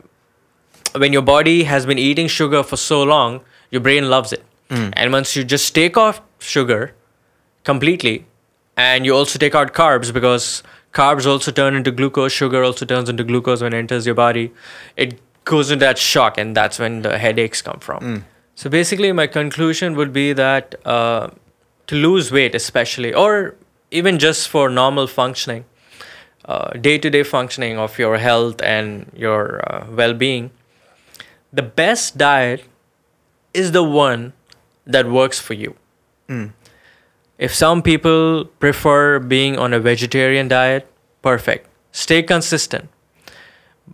[0.96, 4.44] when your body has been eating sugar for so long, your brain loves it.
[4.70, 4.94] Mm.
[4.98, 6.94] And once you just take off sugar
[7.64, 8.26] completely,
[8.76, 10.64] and you also take out carbs because
[10.94, 14.52] carbs also turn into glucose, sugar also turns into glucose when it enters your body,
[14.96, 18.00] it goes into that shock, and that's when the headaches come from.
[18.04, 18.24] Mm.
[18.56, 21.30] So basically, my conclusion would be that uh,
[21.88, 23.56] to lose weight, especially, or
[23.92, 25.66] even just for normal functioning,
[26.82, 30.52] day to day functioning of your health and your uh, well being,
[31.52, 32.64] the best diet
[33.54, 34.34] is the one
[34.86, 35.76] that works for you.
[36.28, 36.52] Mm.
[37.38, 40.88] If some people prefer being on a vegetarian diet,
[41.22, 41.68] perfect.
[41.92, 42.90] Stay consistent.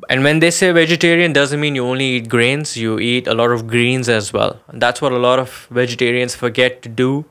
[0.10, 3.51] And when they say vegetarian, doesn't mean you only eat grains, you eat a lot
[3.51, 4.60] of greens as well.
[4.67, 7.25] And that's what a lot of vegetarians forget to do.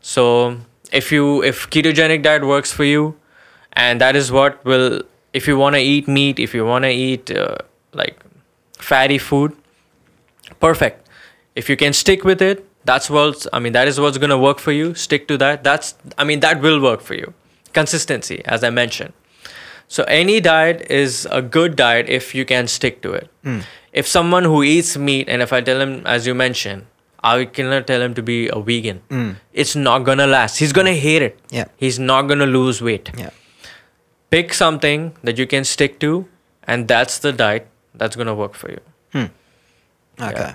[0.00, 0.58] So
[0.92, 3.16] if you if ketogenic diet works for you,
[3.72, 5.02] and that is what will
[5.32, 7.56] if you want to eat meat, if you want to eat uh,
[7.92, 8.22] like
[8.78, 9.56] fatty food,
[10.60, 11.08] perfect.
[11.54, 13.72] If you can stick with it, that's what I mean.
[13.72, 14.94] That is what's gonna work for you.
[14.94, 15.64] Stick to that.
[15.64, 17.34] That's I mean that will work for you.
[17.72, 19.12] Consistency, as I mentioned.
[19.88, 23.28] So any diet is a good diet if you can stick to it.
[23.44, 23.62] Mm.
[23.92, 26.86] If someone who eats meat and if I tell him, as you mentioned,
[27.22, 29.00] I cannot tell him to be a vegan.
[29.08, 29.36] Mm.
[29.52, 30.58] It's not gonna last.
[30.58, 31.38] He's gonna hate it.
[31.50, 31.66] Yeah.
[31.76, 33.10] He's not gonna lose weight.
[33.16, 33.30] Yeah.
[34.30, 36.26] Pick something that you can stick to,
[36.64, 38.80] and that's the diet that's gonna work for you.
[39.12, 39.26] Hmm.
[40.20, 40.54] Okay.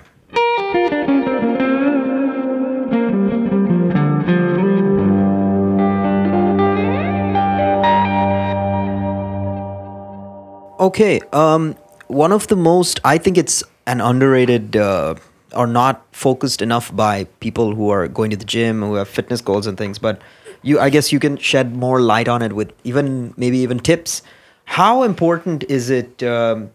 [10.80, 11.20] Okay.
[11.32, 11.76] Um,
[12.06, 15.14] one of the most, I think it's an underrated uh,
[15.54, 19.40] or not focused enough by people who are going to the gym, who have fitness
[19.40, 19.98] goals and things.
[19.98, 20.20] But
[20.62, 24.22] you, I guess, you can shed more light on it with even maybe even tips.
[24.64, 26.22] How important is it?
[26.22, 26.70] Um,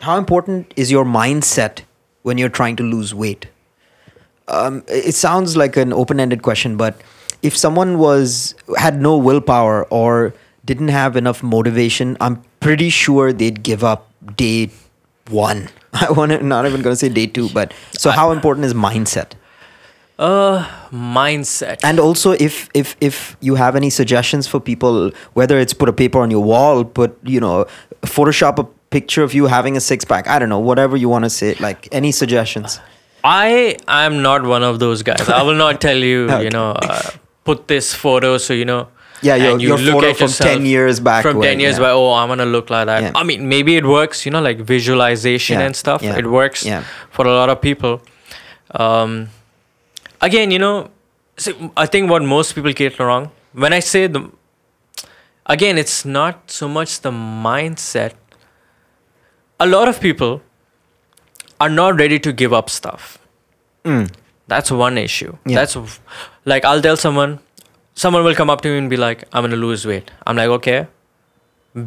[0.00, 1.82] how important is your mindset
[2.22, 3.48] when you're trying to lose weight?
[4.48, 7.00] Um, it sounds like an open-ended question, but
[7.42, 10.34] if someone was had no willpower or
[10.64, 14.70] didn't have enough motivation, I'm pretty sure they'd give up day
[15.28, 15.68] one.
[16.08, 18.74] I want to not even going to say day two, but so how important is
[18.74, 19.32] mindset?
[20.18, 21.80] Uh, mindset.
[21.82, 25.92] And also, if if if you have any suggestions for people, whether it's put a
[25.92, 27.66] paper on your wall, put you know,
[28.02, 30.28] Photoshop a picture of you having a six pack.
[30.28, 31.54] I don't know, whatever you want to say.
[31.58, 32.78] Like any suggestions?
[33.24, 35.28] I am not one of those guys.
[35.28, 36.44] I will not tell you, Okay.
[36.44, 37.10] you know, uh,
[37.44, 38.88] put this photo so you know.
[39.24, 41.84] Yeah, your- and your photo from 10 years back From when, ten years yeah.
[41.84, 41.92] back.
[42.00, 43.02] Oh, I'm gonna look like that.
[43.02, 43.12] Yeah.
[43.14, 44.24] I mean, maybe it works.
[44.26, 46.02] You know, like visualization Yeah, and stuff.
[46.02, 46.66] It works
[47.10, 48.00] for a lot of people.
[48.72, 49.28] Um,
[50.20, 50.90] again, you know,
[51.36, 54.30] see, I think what most people get wrong when I say the.
[55.46, 58.12] Again, it's not so much the mindset.
[59.60, 60.40] A lot of people
[61.60, 63.18] are not ready to give up stuff.
[63.84, 64.10] Mm.
[64.48, 65.36] That's one issue.
[65.44, 65.76] That's
[66.44, 67.38] like I'll tell someone,
[67.94, 70.48] someone will come up to me and be like, "I'm gonna lose weight." I'm like,
[70.58, 70.86] "Okay."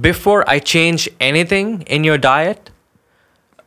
[0.01, 2.69] Before I change anything in your diet,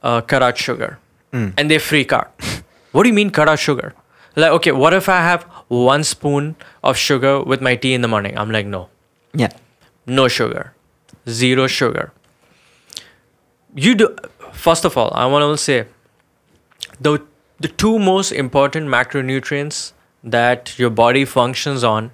[0.03, 0.99] uh, cut out sugar,
[1.33, 1.53] Mm.
[1.57, 2.31] and they freak out.
[2.93, 3.95] what do you mean cut out sugar?
[4.37, 8.09] Like, okay, what if I have one spoon of sugar with my tea in the
[8.09, 8.37] morning?
[8.39, 8.89] I'm like, no,
[9.35, 9.49] Yeah.
[10.07, 10.73] no sugar,
[11.29, 12.13] zero sugar.
[13.75, 14.15] You do.
[14.53, 15.87] First of all, I want to say
[17.01, 17.19] the
[17.59, 19.93] the two most important macronutrients
[20.25, 22.11] that your body functions on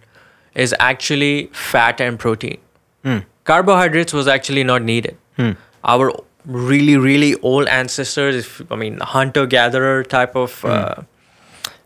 [0.65, 2.59] is actually fat and protein.
[3.05, 3.25] Mm.
[3.45, 5.17] Carbohydrates was actually not needed.
[5.37, 5.53] Hmm.
[5.85, 6.13] Our
[6.45, 11.03] really really old ancestors, if I mean hunter gatherer type of uh,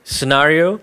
[0.04, 0.80] scenario,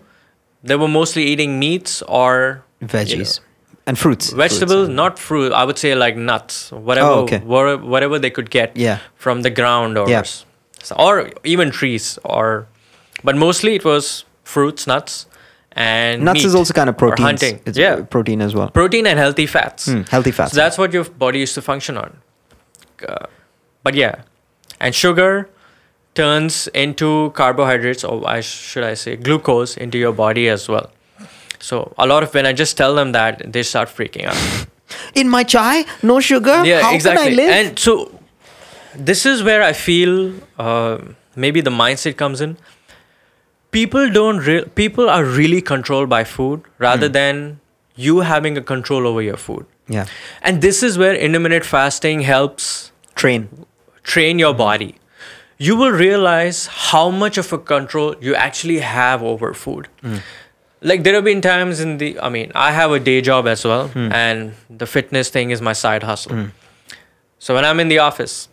[0.63, 3.39] they were mostly eating meats or you know, Veggies
[3.85, 4.31] and fruits.
[4.31, 4.95] vegetables, Fruits.
[4.95, 5.53] not fruit.
[5.53, 7.39] I would say like nuts, whatever, Oh, okay.
[7.39, 8.99] whatever, whatever they could get Yeah.
[9.15, 10.23] from the ground or Yeah.
[10.97, 12.67] or even trees or,
[13.23, 15.25] but mostly it was fruits, nuts,
[15.77, 17.25] and Nuts is also kind of protein.
[17.25, 17.59] hunting.
[17.65, 18.69] It's yeah, protein as well.
[18.69, 19.85] protein and healthy fats.
[19.85, 20.51] Hmm, healthy fats.
[20.51, 22.17] So that's what your body used to function on.
[23.07, 23.25] Uh,
[23.83, 24.21] but yeah,
[24.79, 25.49] and sugar
[26.15, 30.91] turns into carbohydrates, or I should I say glucose, into your body as well.
[31.59, 34.67] So a lot of when I just tell them that, they start freaking out.
[35.15, 36.63] In my chai, no sugar.
[36.65, 37.23] yeah, How exactly.
[37.23, 37.49] Can I live?
[37.67, 38.19] And so
[38.95, 40.97] this is where I feel uh,
[41.35, 42.57] maybe the mindset comes in.
[43.71, 44.39] People don't.
[44.39, 47.13] Re- people are really controlled by food rather hmm.
[47.13, 47.59] than
[47.95, 49.65] you having a control over your food.
[49.87, 50.05] yeah.
[50.41, 53.65] And this is where intermittent fasting helps Train.
[54.03, 54.57] train your hmm.
[54.57, 54.95] body.
[55.57, 59.87] You will realize how much of a control you actually have over food.
[60.01, 60.17] Hmm.
[60.81, 63.65] Like there have been times in the I mean, I have a day job as
[63.65, 66.47] well and the fitness thing is my side hustle.
[67.39, 68.47] So when I'm in the office,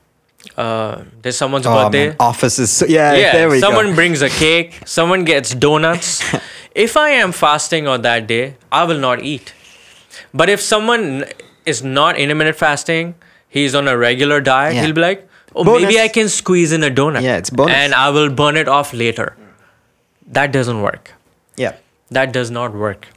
[0.56, 2.08] uh, there's someone's Oh, birthday.
[2.08, 2.16] man.
[2.20, 3.94] Office is so, yeah, yeah, There we someone go.
[3.94, 6.22] brings a cake, someone gets donuts.
[6.74, 9.54] if I am fasting on that day, I will not eat.
[10.32, 11.24] But if someone
[11.66, 13.14] is not intermittent fasting,
[13.48, 14.84] he's on a regular diet, Yeah.
[14.84, 15.82] he'll be like, oh, Bonus.
[15.82, 17.22] maybe I can squeeze in a donut.
[17.22, 17.74] Yeah, it's bonus.
[17.74, 19.36] And I will burn it off later.
[20.26, 21.12] That doesn't work.
[21.56, 21.76] Yeah.
[22.10, 23.08] That does not work.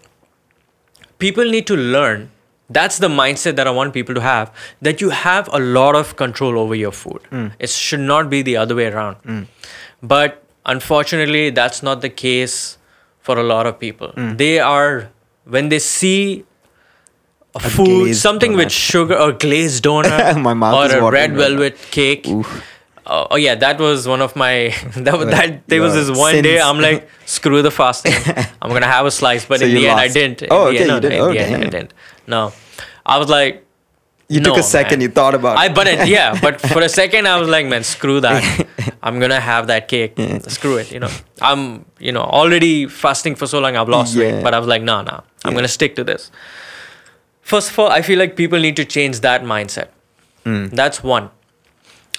[1.19, 2.29] People need to learn.
[2.69, 4.51] That's the mindset that I want people to have
[4.81, 7.21] that you have a lot of control over your food.
[7.59, 9.47] It should not be the other way around.
[10.01, 12.77] But unfortunately, that's not the case
[13.21, 14.11] for a lot of people.
[14.15, 15.09] They are,
[15.45, 16.45] when they see
[17.55, 21.35] a food, glazed something with sugar or glazed donut My mouth is or a red
[21.35, 22.27] velvet cake.
[22.27, 22.43] Uh,
[23.09, 26.59] oh yeah, that was one of my that was- that there was this one day.
[26.59, 28.13] I'm like screw the fasting.
[28.61, 30.41] I'm gonna have a slice, but So in the end I didn't.
[30.43, 31.13] In Oh, okay, end, you no, did.
[31.19, 31.93] Oh, end, I didn't.
[32.27, 32.53] No,
[33.05, 33.63] I was like,
[34.29, 34.99] You took a second.
[34.99, 35.01] man.
[35.07, 35.55] You thought about.
[35.55, 35.59] It.
[35.63, 38.43] I but it, yeah, but for a second I was like, man, screw that.
[39.01, 40.13] I'm gonna have that cake.
[40.47, 40.91] Screw it.
[40.91, 41.61] You know, I'm
[41.99, 43.77] you know already fasting for so long.
[43.77, 44.21] I've lost Yeah.
[44.23, 45.57] weight, but I was like, no, no, I'm Yeah.
[45.57, 46.29] gonna stick to this.
[47.41, 49.87] First of all, I feel like people need to change that mindset.
[50.45, 50.71] Mm.
[50.71, 51.29] That's one.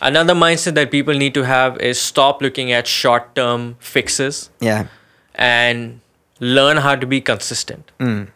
[0.00, 4.86] Another mindset that people need to have is stop looking at short term fixes Yeah.
[5.34, 6.00] and
[6.40, 7.90] learn how to be consistent.
[7.98, 8.28] Mm.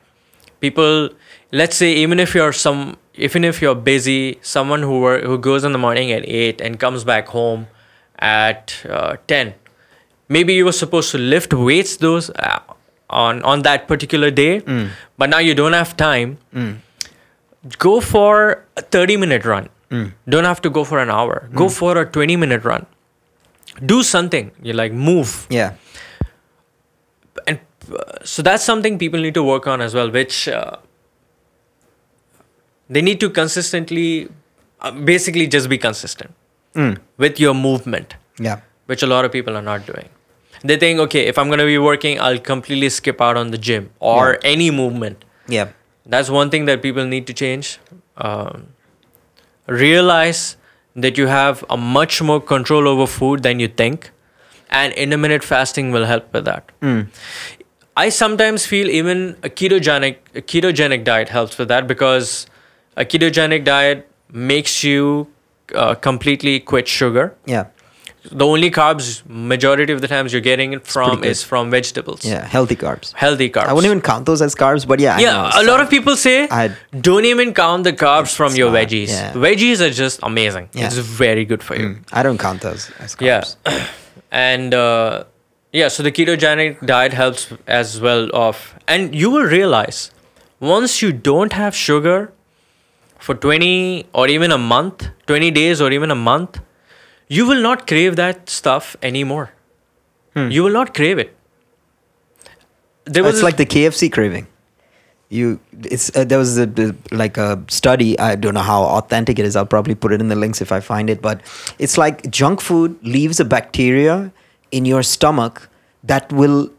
[0.60, 1.10] People,
[1.52, 5.64] let's say, even if you're some, even if you're busy, someone who wor- who goes
[5.64, 7.66] in the morning at eight and comes back home
[8.18, 9.54] at uh, ten,
[10.28, 12.60] maybe you were supposed to lift weights those uh,
[13.10, 14.62] on on that particular day,
[15.18, 16.38] but now you don't have time.
[16.54, 16.78] Mm.
[17.78, 19.68] Go for a thirty minute run.
[20.34, 21.48] Don't have to go for an hour.
[21.54, 22.86] Go for a 20 minute run.
[23.84, 24.50] Do something.
[24.62, 25.46] You like move.
[25.50, 25.74] Yeah.
[27.46, 27.58] And
[27.92, 30.76] uh, so that's something people need to work on as well, which uh,
[32.88, 34.28] they need to consistently,
[34.80, 36.32] uh, basically, just be consistent
[36.74, 36.98] Mm.
[37.18, 38.14] with your movement.
[38.38, 38.60] Yeah.
[38.86, 40.08] which a lot of people are not doing.
[40.64, 43.58] They think, okay, if I'm going to be working, I'll completely skip out on the
[43.58, 44.50] gym or Yeah.
[44.52, 45.24] any movement.
[45.48, 45.68] Yeah.
[46.14, 47.78] That's one thing that people need to change.
[48.16, 48.66] Um,
[49.66, 50.56] realize
[50.94, 54.10] that you have a much more control over food than you think,
[54.70, 56.70] and intermittent fasting will help with that.
[56.80, 57.08] Mm.
[57.96, 62.46] I sometimes feel even a ketogenic a ketogenic diet helps with that because
[62.96, 65.28] a ketogenic diet makes you
[65.74, 67.66] uh, completely quit sugar Yeah.
[68.30, 72.44] The only carbs majority of the times you're getting it from is from vegetables Yeah.
[72.46, 73.12] Healthy carbs.
[73.14, 75.16] healthy carbs I wouldn't even count those as carbs, but yeah.
[75.16, 76.70] I yeah a lot of people say I-
[77.08, 79.32] don't even count the carbs from your not, veggies yeah.
[79.46, 80.86] veggies are just amazing Yeah.
[80.86, 81.98] it's very good for you Mm.
[82.12, 83.56] I don't count those as carbs.
[83.66, 83.86] yeah
[84.30, 85.24] and uh,
[85.72, 90.00] yeah so the ketogenic diet helps as well of and you will realize
[90.60, 92.18] once you don't have sugar
[93.18, 96.60] for 20 or even a month 20 days or even a month
[97.36, 99.44] you will not crave that stuff anymore
[100.36, 100.50] Hmm.
[100.56, 101.32] you will not crave it
[103.04, 104.46] there was it's like the KFC craving.
[105.28, 108.18] You, it's uh, there was a, like a study.
[108.18, 109.56] I don't know how authentic it is.
[109.56, 111.22] I'll probably put it in the links if I find it.
[111.22, 111.40] But
[111.78, 114.30] it's like junk food leaves a bacteria
[114.70, 115.68] in your stomach
[116.04, 116.70] that will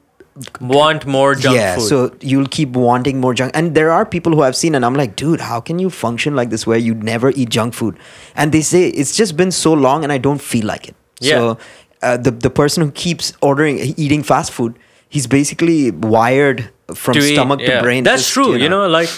[0.59, 1.75] want more junk yeah.
[1.75, 3.51] food So you'll keep wanting more junk.
[3.55, 6.36] And there are people who I've seen, and I'm like, dude, how can you function
[6.36, 7.97] like this where you never eat junk food?
[8.36, 10.95] And they say it's just been so long, and I don't feel like it.
[11.19, 11.38] Yeah.
[11.38, 11.57] So
[12.01, 14.77] uh, the the person who keeps ordering eating fast food,
[15.09, 17.77] he's basically wired from to eat, stomach yeah.
[17.77, 18.03] to brain.
[18.03, 19.09] that's just, true you know, like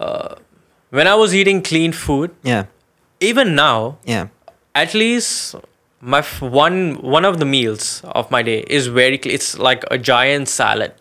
[0.00, 0.34] uh,
[0.90, 2.66] when i was eating clean food Yeah.
[3.20, 4.28] even now Yeah.
[4.74, 5.54] at least
[6.00, 9.84] my f- one one of the meals of my day is very cl- it's like
[9.90, 10.92] a giant salad.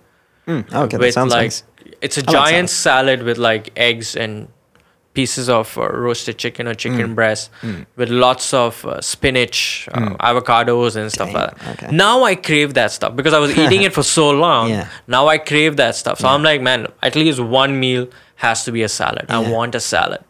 [0.47, 0.97] Mm, okay.
[0.97, 1.63] That sounds like nice.
[2.01, 3.23] it's a I like giant salad.
[3.23, 4.47] with like eggs and
[5.13, 7.15] pieces of uh, roasted chicken or chicken Mm.
[7.15, 7.49] breast
[7.95, 11.67] with lots of uh, spinach uh, avocados and stuff like that.
[11.83, 11.87] okay.
[11.95, 14.69] now i crave that stuff because i was eating it for so long.
[14.69, 14.89] Yeah.
[15.07, 16.19] now i crave that stuff.
[16.19, 19.25] So i'm like man at least one meal has to be a salad.
[19.29, 20.23] I want a salad.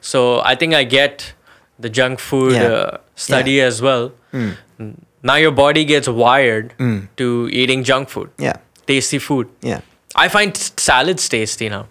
[0.00, 1.32] So i think i get
[1.78, 2.54] the junk food
[3.18, 3.24] Yeah.
[3.26, 4.56] study as well Mm.
[5.22, 7.08] now your body gets wired Mm.
[7.16, 8.56] to eating junk food Yeah.
[8.86, 9.80] tasty food Yeah.
[10.24, 10.56] I find
[10.88, 11.86] salads tasty now.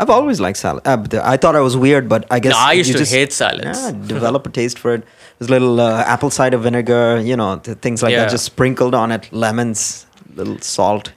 [0.00, 0.86] I've always liked salad.
[0.86, 0.98] Uh,
[1.32, 3.32] I thought I was weird, but I guess No, I used you to just, hate
[3.32, 3.80] salads.
[3.82, 5.02] Yeah, develop a taste for it.
[5.38, 8.20] There's little uh, apple cider vinegar, you know, th- things like Yeah.
[8.22, 9.28] that, just sprinkled on it.
[9.32, 10.06] Lemons,
[10.36, 11.10] little salt.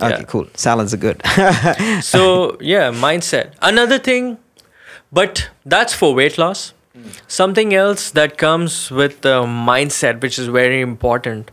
[0.00, 0.22] Okay, Yeah.
[0.34, 0.46] cool.
[0.54, 1.22] Salads are good.
[2.02, 2.22] So
[2.74, 3.52] yeah, mindset.
[3.62, 4.36] Another thing,
[5.20, 6.72] but that's for weight loss.
[7.26, 11.50] Something else that comes with the mindset, which is very important.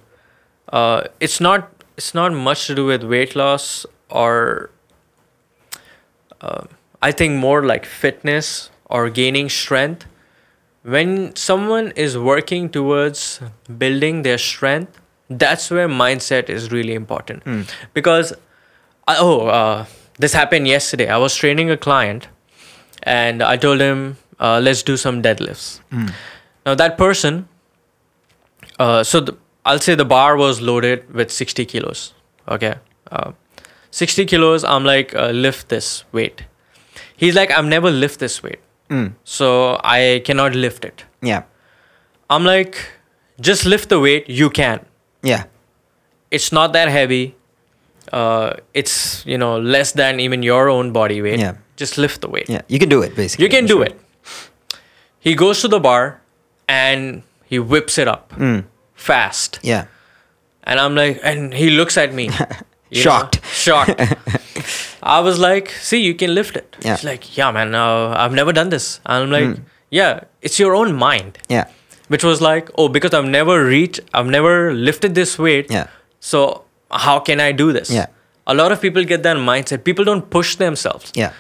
[0.72, 1.72] Uh, it's not.
[1.98, 4.70] It's not much to do with weight loss or.
[6.42, 6.64] Uh,
[7.02, 10.06] I think more like fitness or gaining strength.
[10.84, 13.42] When someone is working towards
[13.78, 17.44] building their strength, that's where mindset is really important.
[17.94, 18.34] Because
[19.08, 19.86] I- oh, uh,
[20.18, 21.08] this happened yesterday.
[21.10, 22.28] I was training a client,
[23.04, 25.80] and I told him, uh, "Let's do some deadlifts."
[26.66, 27.48] Now that person,
[28.80, 32.14] uh, so the, I'll say the bar was loaded with sixty kilos.
[32.48, 32.76] Okay,
[33.12, 33.32] uh,
[33.92, 34.64] sixty kilos.
[34.64, 36.44] I'm like, uh, lift this weight.
[37.18, 38.60] He's like, I've never lift this weight,
[38.90, 41.04] Mm, so I cannot lift it.
[41.22, 41.44] yeah.
[42.30, 42.78] I'm like,
[43.42, 44.30] just lift the weight.
[44.30, 44.80] You can
[45.24, 45.44] Yeah.
[46.32, 47.36] it's not that heavy
[48.14, 51.56] uh, it's you know less than even your own body weight Yeah.
[51.76, 52.62] just lift the weight Yeah.
[52.68, 53.46] You can do it, basically.
[53.46, 54.00] you can do it
[55.20, 56.22] he goes to the bar
[56.68, 58.64] and he whips it up Mm,
[58.96, 59.86] fast yeah.
[60.64, 62.24] and i'm like and he looks at me
[62.90, 63.40] you know, Shocked.
[63.46, 64.02] shocked
[65.04, 66.96] i was like see you can lift it Yeah.
[66.96, 69.64] he's like yeah man uh, i've never done this and i'm like Mm.
[69.90, 71.66] yeah it's your own mind Yeah.
[72.08, 75.88] which was like oh because i've never reached i've never lifted this weight Yeah.
[76.20, 77.92] so how can I do this?
[77.92, 78.08] Yeah.
[78.48, 79.84] A lot of people get that mindset.
[79.84, 81.12] People don't push themselves.
[81.14, 81.34] Yeah.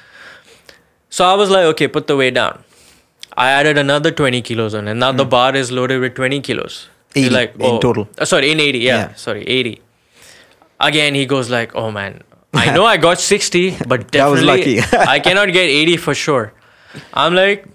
[1.09, 2.63] So I was like, okay, put the weight down.
[3.43, 6.77] I added another 20 kilos on, and now the bar is loaded with 20 kilos.
[7.13, 7.61] He's 80 like, Hmm.
[7.69, 8.07] in total.
[8.17, 8.79] uh, sorry, in 80.
[8.79, 9.13] Yeah, Yeah.
[9.25, 9.81] sorry, 80.
[10.87, 12.21] Again, he goes like, oh man,
[12.53, 14.79] I know I got 60, but definitely.
[15.15, 16.51] I cannot get 80 for sure.
[17.13, 17.65] I'm like,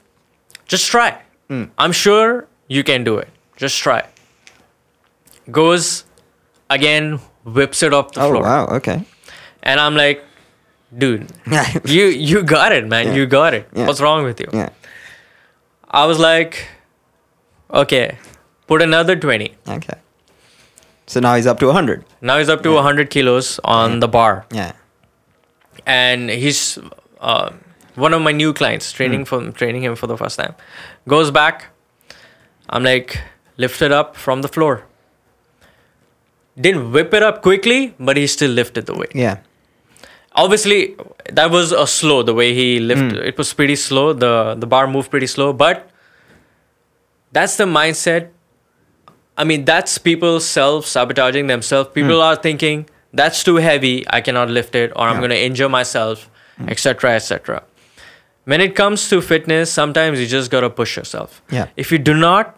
[0.75, 1.11] just try.
[1.49, 1.65] Hmm.
[1.79, 3.29] I'm sure you can do it.
[3.57, 4.03] Just try.
[5.51, 6.05] Goes
[6.71, 8.43] again, whips it off the Oh, floor.
[8.43, 8.67] wow.
[8.79, 9.05] Okay.
[9.63, 10.25] And I'm like,
[10.97, 11.29] dude,
[11.85, 13.09] you you got it, man.
[13.09, 13.15] Yeah.
[13.21, 13.69] You got it.
[13.75, 13.87] Yeah.
[13.87, 14.49] What's wrong with you?
[14.53, 14.71] Yeah.
[16.03, 16.67] I was like,
[17.83, 18.19] okay,
[18.67, 19.53] put another 20.
[19.77, 19.99] Okay.
[21.07, 22.05] So now he's up to 100.
[22.21, 22.75] Now he's up to Yeah.
[22.77, 24.47] 100 kilos on the bar.
[24.53, 24.73] Yeah.
[25.87, 26.79] and he's
[27.21, 27.51] uh,
[28.07, 30.55] one of my new clients training from training him for the first time
[31.15, 31.67] goes back
[32.77, 33.17] i'm like
[33.65, 34.73] lift it up from the floor
[36.67, 39.37] didn't whip it up quickly but he still lifted the weight Yeah.
[40.35, 40.97] Obviously
[41.33, 43.25] that was a slow the way he lifted Hmm.
[43.33, 44.13] it was pretty slow.
[44.13, 45.91] The the bar moved pretty slow but
[47.33, 48.29] that's the mindset.
[49.37, 54.05] I mean that's people self sabotaging themselves people are thinking that's too heavy.
[54.11, 55.21] I cannot lift it or i'm Hmm.
[55.27, 56.29] Going to injure myself
[56.69, 57.63] etc etc
[58.45, 61.43] when it comes to fitness sometimes you just got to push yourself.
[61.51, 61.67] Yeah.
[61.77, 62.57] if you do not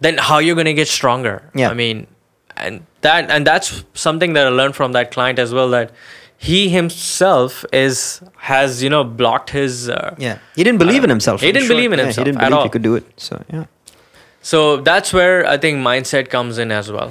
[0.00, 1.36] then how you going to get stronger?
[1.54, 1.70] Yeah.
[1.70, 2.06] i mean
[2.56, 5.90] and that and that's something that i learned from that client as well that
[6.42, 8.20] he himself is
[8.50, 10.38] has you know blocked his uh, Yeah.
[10.56, 11.40] He didn't believe in himself.
[11.40, 11.76] he didn't sure.
[11.76, 12.64] believe in Yeah, himself He didn't believe all.
[12.64, 13.04] he could do it.
[13.16, 13.64] So, yeah.
[14.50, 17.10] so that's where i think mindset comes in as well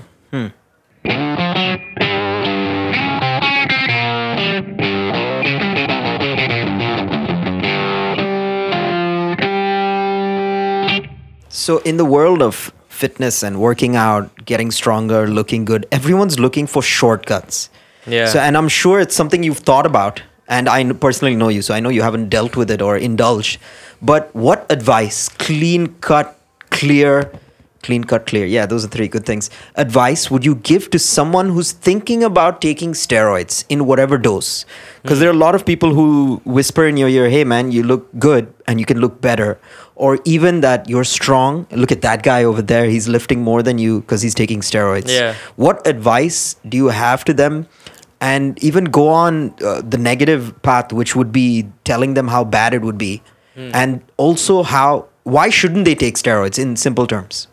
[11.50, 16.66] So, in the world of fitness and working out, getting stronger, looking good, everyone's looking
[16.66, 17.70] for shortcuts.
[18.08, 20.22] Yeah So, and I'm sure it's something you've thought about.
[20.48, 23.58] And I personally know you, so I know you haven't dealt with it or indulged.
[24.02, 26.38] But what advice, clean cut,
[26.72, 27.32] clear,
[27.84, 29.50] clean cut, clear, yeah, those are three good things.
[29.76, 34.66] Advice would you give to someone who's thinking about taking steroids in whatever dose?
[35.02, 37.84] Because there are a lot of people who whisper in your ear, hey man, you
[37.84, 39.60] look good and you can look better.
[39.96, 41.68] Or even that you're strong.
[41.72, 45.10] Look at that guy over there, he's lifting more than you because he's taking steroids
[45.10, 45.36] Yeah.
[45.56, 47.68] what advice do you have to them
[48.20, 52.74] and even go on uh, the negative path which would be telling them how bad
[52.74, 53.22] it would be
[53.56, 57.48] and also how why shouldn't they take steroids in simple terms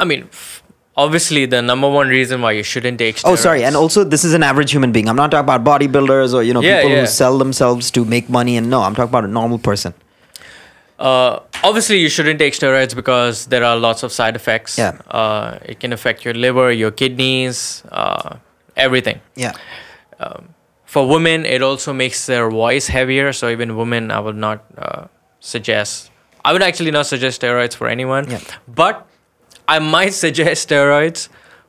[0.00, 0.22] i mean
[1.02, 3.32] obviously the number one reason why you shouldn't take steroids.
[3.32, 6.34] oh sorry and also this is an average human being i'm not talking about bodybuilders
[6.34, 7.00] or you know Yeah, people yeah.
[7.02, 9.94] who sell themselves to make money and no i'm talking about a normal person
[11.10, 14.72] Uh, obviously, you shouldn't take steroids because there are lots of side effects.
[14.80, 14.98] Yeah.
[15.20, 17.60] Uh, it can affect your liver, your kidneys,
[18.00, 18.36] uh,
[18.86, 19.18] everything.
[19.44, 19.54] yeah
[20.84, 23.32] For women, it also makes their voice heavier.
[23.32, 25.06] So even women, I would not uh,
[25.52, 26.10] suggest.
[26.44, 28.28] I would actually not suggest steroids for anyone.
[28.28, 28.40] Yeah.
[28.66, 29.06] But
[29.74, 31.28] I might suggest steroids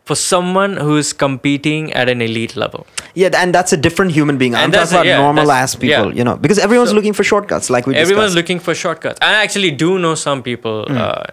[0.10, 2.82] for someone who is competing at an elite level.
[3.22, 6.18] yeah and that's a different human being i'm talking about yeah, normal ass people yeah.
[6.20, 8.40] you know because everyone's So- looking for shortcuts like we Everyone's discussed.
[8.40, 9.20] looking for shortcuts.
[9.30, 10.76] I actually do know some people.
[11.04, 11.24] Uh,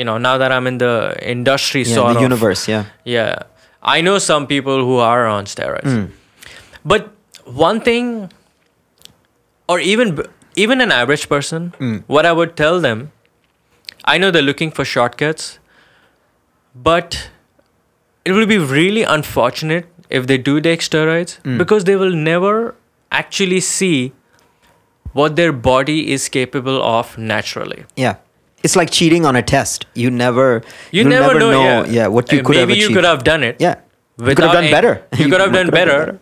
[0.00, 0.94] you know, now that I'm in the
[1.34, 2.84] industry, yeah, sort the of universe yeah
[3.16, 3.42] Yeah,
[3.96, 5.92] I know some people who are on steroids.
[5.94, 6.04] Hmm.
[6.94, 7.08] But
[7.68, 8.12] one thing,
[9.68, 10.18] or even
[10.66, 11.96] even an average person, Hmm.
[12.16, 13.06] what I would tell them,
[14.04, 15.48] I know they're looking for shortcuts,
[16.74, 17.30] but
[18.24, 21.58] it will be really unfortunate if they do take steroids Hmm.
[21.58, 22.74] because they will never
[23.10, 24.12] actually see
[25.12, 27.84] what their body is capable of naturally.
[27.96, 28.16] Yeah.
[28.62, 29.86] It's like cheating on a test.
[29.94, 30.62] You never
[30.92, 32.06] You you'll never, know, yeah.
[32.08, 33.56] what you Uh, could have maybe you could have done it.
[33.58, 33.76] Yeah.
[34.18, 35.02] You could have done better.
[35.18, 36.20] You could have done could better.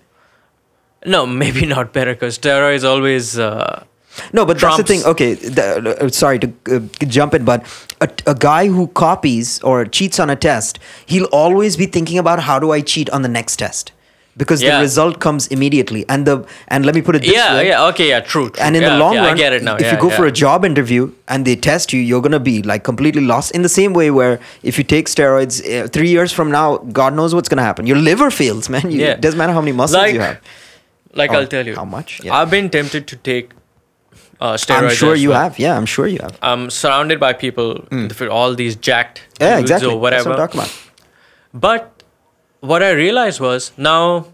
[1.04, 3.38] No, maybe not better because steroids always.
[3.38, 3.84] Uh,
[4.32, 5.04] No, but that's the thing.
[5.04, 7.66] Okay, the, uh, sorry to uh, jump in, but
[8.00, 12.40] a, a guy who copies or cheats on a test, he'll always be thinking about
[12.40, 13.92] how do I cheat on the next test,
[14.36, 16.04] because the result comes immediately.
[16.08, 17.68] And the and let me put it this yeah, way.
[17.68, 18.50] yeah, okay, yeah, true.
[18.50, 18.62] true.
[18.64, 19.74] And in yeah, the long okay, run, I get it now.
[19.76, 22.62] if yeah, you go for a job interview and they test you, you're gonna be
[22.62, 23.50] like completely lost.
[23.52, 27.14] In the same way, where if you take steroids, uh, three years from now, God
[27.14, 27.86] knows what's gonna happen.
[27.86, 28.90] Your liver fails, man.
[28.90, 29.12] You, Yeah.
[29.18, 30.40] It doesn't matter how many muscles Like, you have.
[31.14, 32.34] like Or I'll tell you, how much, yeah.
[32.36, 33.50] I've been tempted to take
[34.40, 34.82] uh, steroids.
[34.90, 35.42] I'm sure you well.
[35.42, 35.58] have.
[35.58, 36.38] Yeah, I'm sure you have.
[36.42, 39.88] I'm surrounded by people with all these jacked Yeah, dudes exactly.
[39.88, 40.30] or That's whatever.
[40.30, 40.72] what I'm talking about.
[41.54, 42.02] But
[42.60, 44.26] what I realized was now,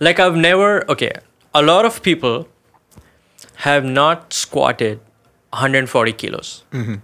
[0.00, 1.12] like I've never okay.
[1.54, 2.48] A lot of people
[3.56, 5.00] have not squatted
[5.50, 6.64] 140 kilos.
[6.72, 6.94] Mm-hmm.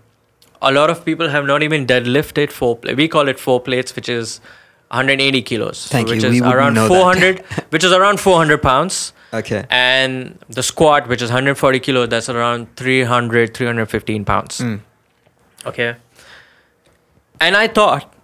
[0.62, 2.76] A lot of people have not even deadlifted four.
[2.76, 4.40] Pla- we call it four plates, which is
[4.90, 5.88] 180 kilos.
[5.88, 6.28] Thank which you.
[6.30, 6.94] is We around know that.
[6.94, 7.40] 400,
[7.70, 9.12] which is around 400 pounds.
[9.34, 9.64] Okay.
[9.68, 14.58] And the squat, which is 140 kilo, that's around 300, 315 pounds.
[14.58, 14.80] Mm.
[15.66, 15.96] Okay.
[17.40, 18.14] And I thought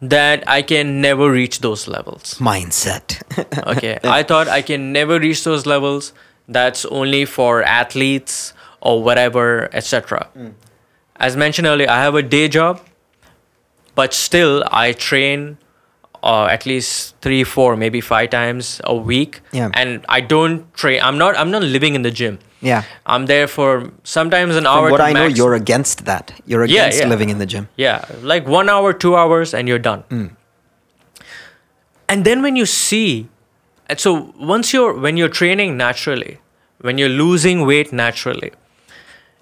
[0.00, 2.34] that I can never reach those levels.
[2.38, 3.22] Mindset.
[3.66, 3.98] Okay.
[4.04, 6.12] I thought I can never reach those levels.
[6.48, 10.28] That's only for athletes or whatever, etc.
[11.16, 12.80] As mentioned earlier, I have a day job,
[13.94, 15.58] but still I train
[16.26, 19.40] uh, at least three, four, maybe five times a week.
[19.52, 19.70] Yeah.
[19.74, 21.00] And I don't train.
[21.02, 21.36] I'm not.
[21.38, 22.38] I'm not living in the gym.
[22.60, 22.82] Yeah.
[23.14, 24.88] I'm there for sometimes an hour.
[24.88, 26.32] From what to I know, you're against that.
[26.46, 27.06] You're against yeah.
[27.06, 27.68] living in the gym.
[27.76, 30.02] Yeah, like one hour, two hours, and you're done.
[32.08, 33.28] And then when you see,
[33.88, 36.38] and so once you're when you're training naturally,
[36.80, 38.52] when you're losing weight naturally,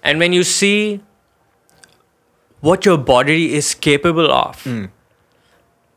[0.03, 1.01] and when you see
[2.61, 4.67] what your body is capable of,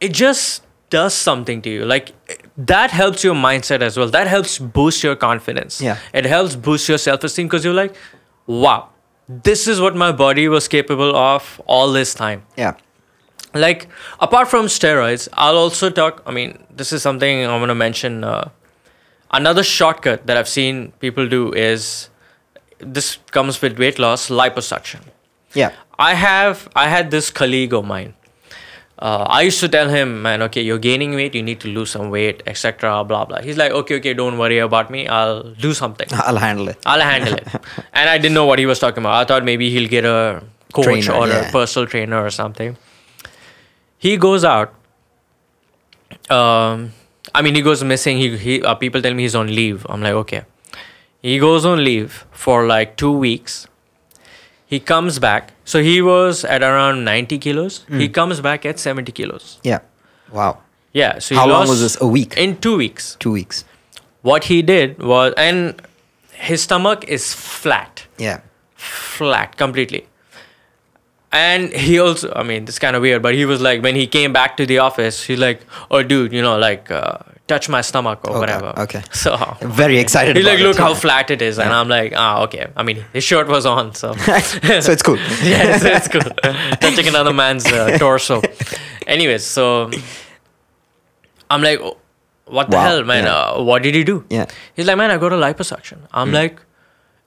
[0.00, 1.84] it just does something to you.
[1.84, 2.12] Like
[2.56, 4.08] that helps your mindset as well.
[4.08, 5.80] That helps boost your confidence.
[5.80, 5.98] Yeah.
[6.12, 7.94] It helps boost your self esteem because you're like,
[8.46, 8.88] wow,
[9.28, 12.74] this is what my body was capable of all this time Yeah.
[13.54, 13.88] like
[14.20, 18.24] apart from steroids i'll also talk i mean this is something i'm going to mention
[18.24, 18.48] uh,
[19.38, 22.10] another shortcut that i've seen people do is
[22.78, 25.00] this comes with weight loss liposuction
[25.54, 25.72] Yeah.
[25.98, 28.14] i have i had this colleague of mine
[29.00, 31.90] uh, I used to tell him, man, okay, you're gaining weight, you need to lose
[31.90, 33.04] some weight, etc.
[33.04, 33.40] Blah blah.
[33.40, 35.06] He's like, okay, okay, don't worry about me.
[35.06, 36.08] I'll do something.
[36.12, 36.78] I'll handle it.
[36.84, 37.46] I'll handle it.
[37.92, 39.14] and I didn't know what he was talking about.
[39.14, 40.42] I thought maybe he'll get a
[40.72, 41.48] coach Trainer, or yeah.
[41.48, 42.76] a personal trainer or something.
[43.98, 44.74] He goes out.
[46.28, 46.92] Um,
[47.34, 48.16] I mean, he goes missing.
[48.18, 49.86] He, he uh, people tell me he's on leave.
[49.88, 50.42] I'm like, okay.
[51.22, 53.68] He goes on leave for like two weeks.
[54.70, 55.52] He comes back.
[55.64, 57.84] So he was at around 90 kilos.
[57.88, 58.00] Mm.
[58.00, 59.58] He comes back at 70 kilos.
[59.62, 59.78] Yeah.
[60.30, 60.58] Wow.
[60.92, 61.18] Yeah.
[61.20, 61.96] So he How long was this?
[62.00, 62.36] A week?
[62.36, 63.64] In two weeks Two weeks.
[64.22, 65.80] what he did was and
[66.48, 68.40] his stomach is flat Yeah.
[68.76, 70.00] flat completely
[71.38, 73.94] and he also i mean this is kind of weird but he was like when
[74.00, 75.60] he came back to the office he's like
[75.90, 79.02] oh dude you know like uh, touch my stomach or Okay, whatever okay.
[79.24, 79.36] so
[79.82, 80.36] Very excited.
[80.36, 80.82] he's like look it.
[80.86, 83.94] how flat it is and i'm like ah okay i mean his shirt was on
[83.94, 84.12] so
[84.86, 85.16] so it's cool.
[85.52, 86.28] yeah, it's, it's cool.
[86.84, 88.42] Touching another man's uh, torso.
[89.06, 89.90] Anyways, so
[91.50, 91.96] I'm like, "Oh,
[92.46, 93.24] what the Wow, hell, man?
[93.24, 93.34] yeah.
[93.34, 94.24] Uh, what did he do?
[94.30, 94.46] Yeah.
[94.76, 95.98] He's like, man, I got a liposuction.
[96.12, 96.60] I'm like,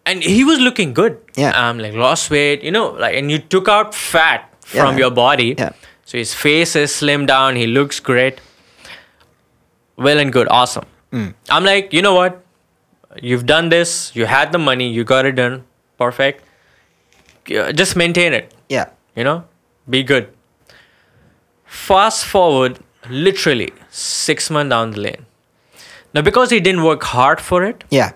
[0.06, 1.18] and he was looking good.
[1.36, 1.52] Yeah.
[1.56, 5.56] I'm like, lost weight, you know, like, and you took out fat from your body.
[5.58, 5.72] Yeah.
[6.06, 7.56] So his face is slimmed down.
[7.56, 8.42] He looks great.
[10.08, 10.48] Well and good.
[10.60, 10.86] Awesome.
[11.12, 11.34] Mm.
[11.50, 12.44] I'm like, you know what?
[13.22, 14.16] You've done this.
[14.16, 14.90] You had the money.
[15.00, 15.64] You got it done.
[15.98, 16.46] Perfect.
[17.82, 18.86] Just maintain it Yeah.
[19.16, 19.44] you know
[19.94, 20.28] be good
[21.66, 22.80] fast forward
[23.10, 25.26] literally six months down the lane
[26.14, 28.12] now because he didn't work hard for it Yeah.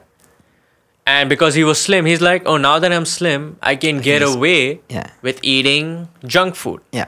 [1.08, 4.22] and because he was slim he's like oh now that i'm slim i can get
[4.22, 5.10] He's- away Yeah.
[5.22, 7.08] with eating junk food Yeah.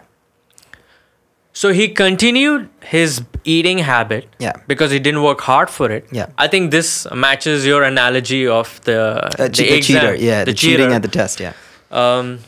[1.60, 3.14] So he continued his
[3.54, 4.54] eating habit Yeah.
[4.72, 6.28] because he didn't work hard for it Yeah.
[6.46, 6.90] i think this
[7.26, 10.12] matches your analogy of the Uh, the, che- the cheater.
[10.16, 10.44] Yeah.
[10.50, 10.96] The, cheating cheater.
[10.98, 11.40] at the test.
[11.46, 11.54] Yeah.
[12.02, 12.40] Um,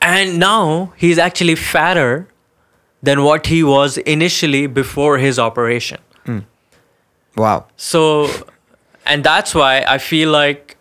[0.00, 2.10] and now he's actually fatter
[3.02, 5.98] than what he was initially before his operation.
[7.36, 7.66] Wow.
[7.76, 8.02] So,
[9.04, 10.76] and that's why I feel like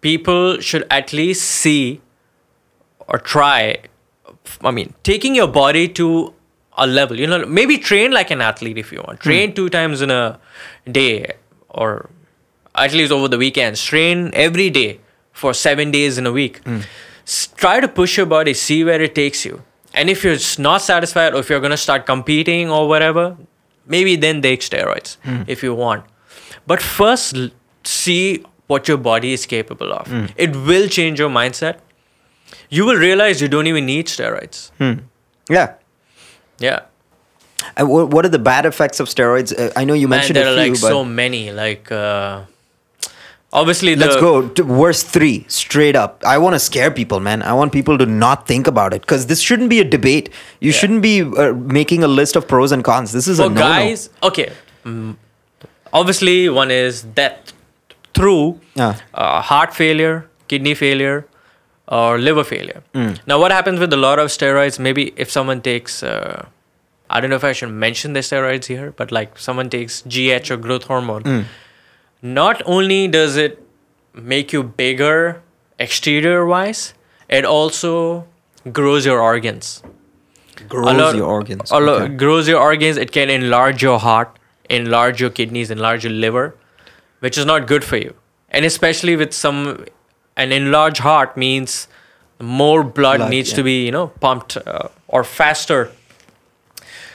[0.00, 2.00] people should at least see
[3.06, 3.76] or try.
[4.62, 6.34] I mean, taking your body to
[6.76, 9.18] a level, you know, maybe train like an athlete if you want.
[9.18, 9.28] Hmm.
[9.28, 10.38] Train two times in a
[10.90, 11.34] day
[11.68, 12.10] or
[12.74, 13.82] at least over the weekends.
[13.84, 15.00] Train every day
[15.32, 16.58] for seven days in a week.
[16.64, 16.80] Hmm.
[17.26, 19.62] S- try to push your body, see where it takes you.
[19.94, 23.36] And if you're not satisfied or if you're going to start competing or whatever,
[23.86, 25.42] maybe then take steroids hmm.
[25.46, 26.04] if you want.
[26.66, 27.36] But first,
[27.84, 30.10] see what your body is capable of.
[30.36, 31.78] It will change your mindset.
[32.70, 34.70] You will realize you don't even need steroids.
[34.78, 35.04] Hmm.
[35.48, 35.74] Yeah.
[36.58, 36.80] Yeah.
[37.76, 39.56] And what, what are the bad effects of steroids?
[39.56, 41.52] Uh, I know you Man, mentioned there a are like so many.
[41.52, 42.42] Like, uh,
[43.52, 46.22] obviously, let's go to worst three straight up.
[46.26, 47.42] I want to scare people, man.
[47.42, 50.30] I want people to not think about it because this shouldn't be a debate.
[50.60, 50.78] You Yeah.
[50.78, 53.12] shouldn't be uh, making a list of pros and cons.
[53.12, 54.52] This is a for no guys, okay.
[54.84, 55.16] mm,
[55.92, 57.52] obviously, one is death
[58.14, 58.92] through uh,
[59.40, 61.26] heart failure, kidney failure,
[61.98, 62.82] or liver failure.
[62.94, 63.18] Mm.
[63.30, 64.78] Now, what happens with a lot of steroids?
[64.88, 66.46] Maybe if someone takes, uh,
[67.10, 70.50] I don't know if I should mention the steroids here, but like someone takes GH
[70.54, 71.44] or growth hormone, Mm.
[72.40, 73.58] not only does it
[74.14, 75.42] make you bigger
[75.88, 76.82] exterior wise,
[77.40, 77.94] it also
[78.80, 79.72] grows your organs.
[80.72, 81.70] Grows lot- your organs.
[81.70, 82.08] a lo- Okay.
[82.24, 82.96] grows your organs.
[83.04, 84.38] It can enlarge your heart,
[84.80, 86.44] enlarge your kidneys, enlarge your liver,
[87.20, 88.14] which is not good for you.
[88.50, 89.62] And especially with some,
[90.36, 91.88] an enlarged heart means
[92.40, 93.56] more blood, Blood, needs yeah.
[93.56, 95.90] to be you know pumped uh, or faster.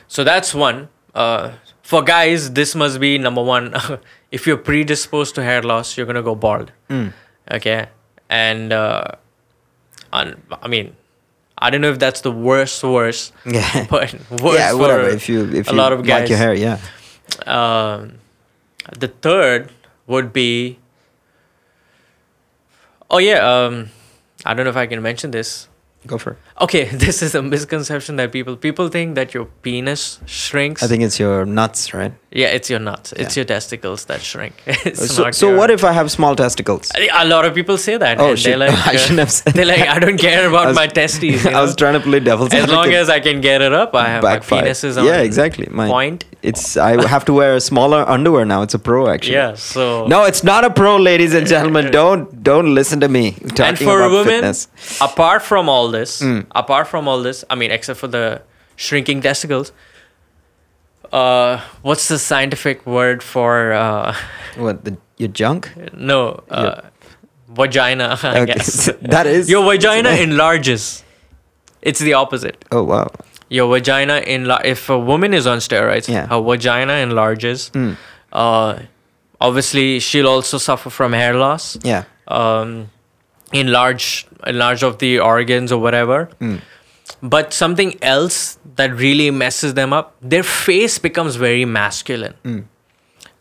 [0.08, 0.90] So that's one.
[1.14, 1.52] Uh,
[1.82, 3.74] for guys, this must be number one.
[4.32, 6.72] if you're predisposed to hair loss, you're gonna go bald.
[6.90, 7.14] Mm.
[7.52, 7.88] Okay,
[8.30, 9.04] and uh,
[10.14, 10.96] I mean,
[11.58, 13.86] I don't know if that's the worst worst, Yeah.
[13.90, 15.10] but worse yeah, whatever.
[15.10, 16.80] for If you if a you lot of like your hair, yeah.
[17.46, 18.20] Um,
[18.98, 19.72] the third
[20.08, 20.80] would be
[23.10, 23.66] Oh yeah.
[23.66, 23.90] Um,
[24.46, 25.68] I don't know if I can mention this.
[26.06, 26.38] Go for it.
[26.60, 30.82] Okay, this is a misconception that people people think that your penis shrinks.
[30.84, 32.14] I think it's your nuts, right?
[32.32, 33.14] yeah, it's your nuts.
[33.14, 34.54] It's your testicles that shrink.
[34.86, 36.92] It's So, so your- what if I have small testicles?
[36.96, 38.20] A lot of people say that.
[38.20, 38.50] Oh, and shit.
[38.60, 39.88] They're like, I shouldn't have said They're like.
[39.96, 41.46] I don't care about was- my testes.
[41.46, 43.96] you I was trying to play devil's as long as I can get it up,
[43.96, 44.58] I have Backfire.
[44.60, 45.68] my penis is on Yeah, exactly.
[45.72, 46.26] My- point.
[46.44, 48.62] It's I have to wear a smaller underwear now.
[48.62, 49.34] It's a pro actually.
[49.36, 51.92] Yeah, so No, it's not a pro, ladies and gentlemen.
[51.92, 54.68] Don't don't listen to me talking and for about women, fitness.
[55.02, 56.46] apart from all this, Mm.
[56.56, 58.42] Apart from all this, I mean, except for the
[58.76, 59.72] shrinking testicles,
[61.12, 64.16] uh, what's the scientific word for uh,
[64.58, 65.72] What the your junk?
[65.94, 66.82] no uh,
[67.50, 68.18] vagina?
[68.22, 71.04] I Okay, guess that is your vagina enlarges.
[71.82, 72.66] It's the opposite.
[72.72, 73.08] Oh wow.
[73.50, 76.28] Your vagina enlar- If a woman is on steroids, Yeah.
[76.28, 77.70] her vagina enlarges.
[77.74, 77.96] Mm.
[78.34, 78.80] Uh,
[79.40, 81.78] obviously, she'll also suffer from hair loss.
[81.84, 82.04] Yeah.
[82.28, 82.90] um,
[83.54, 86.30] enlarge enlarge of the organs or whatever.
[86.42, 86.62] Mm.
[87.24, 92.34] But something else that really messes them up, their face becomes very masculine.
[92.44, 92.66] Mm.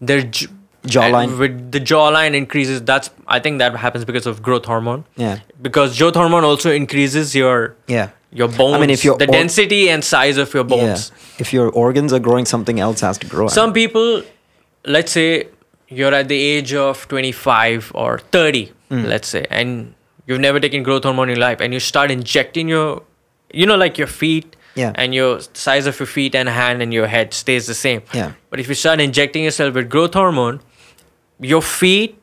[0.01, 0.47] Their j-
[0.87, 1.37] Jawline.
[1.39, 2.81] with the jawline increases.
[2.83, 5.05] That's I think that happens because of growth hormone.
[5.17, 5.41] Yeah.
[5.61, 8.11] Because growth hormone also increases your Yeah.
[8.33, 8.75] your bones.
[8.77, 11.11] i mean if your the or- density and size of your bones.
[11.11, 11.41] Yeah.
[11.41, 13.49] If your organs are growing, something else has to grow.
[13.49, 14.23] Some people,
[14.87, 15.49] let's say
[15.89, 19.07] you're at the age of 25 or 30, Mm.
[19.09, 19.95] let's say, and
[20.27, 23.03] you've never taken growth hormone in your life, and you start injecting your,
[23.53, 24.93] you know, like your feet Yeah.
[24.95, 28.03] and your size of your feet and hand and your head stays the same.
[28.13, 28.33] Yeah.
[28.51, 30.61] But if you start injecting yourself with growth hormone,
[31.41, 32.19] your feet,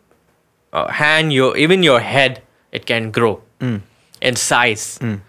[0.72, 2.42] uh, hand, your even your head,
[2.72, 3.82] it can grow Mm.
[4.22, 5.20] in size, Mm.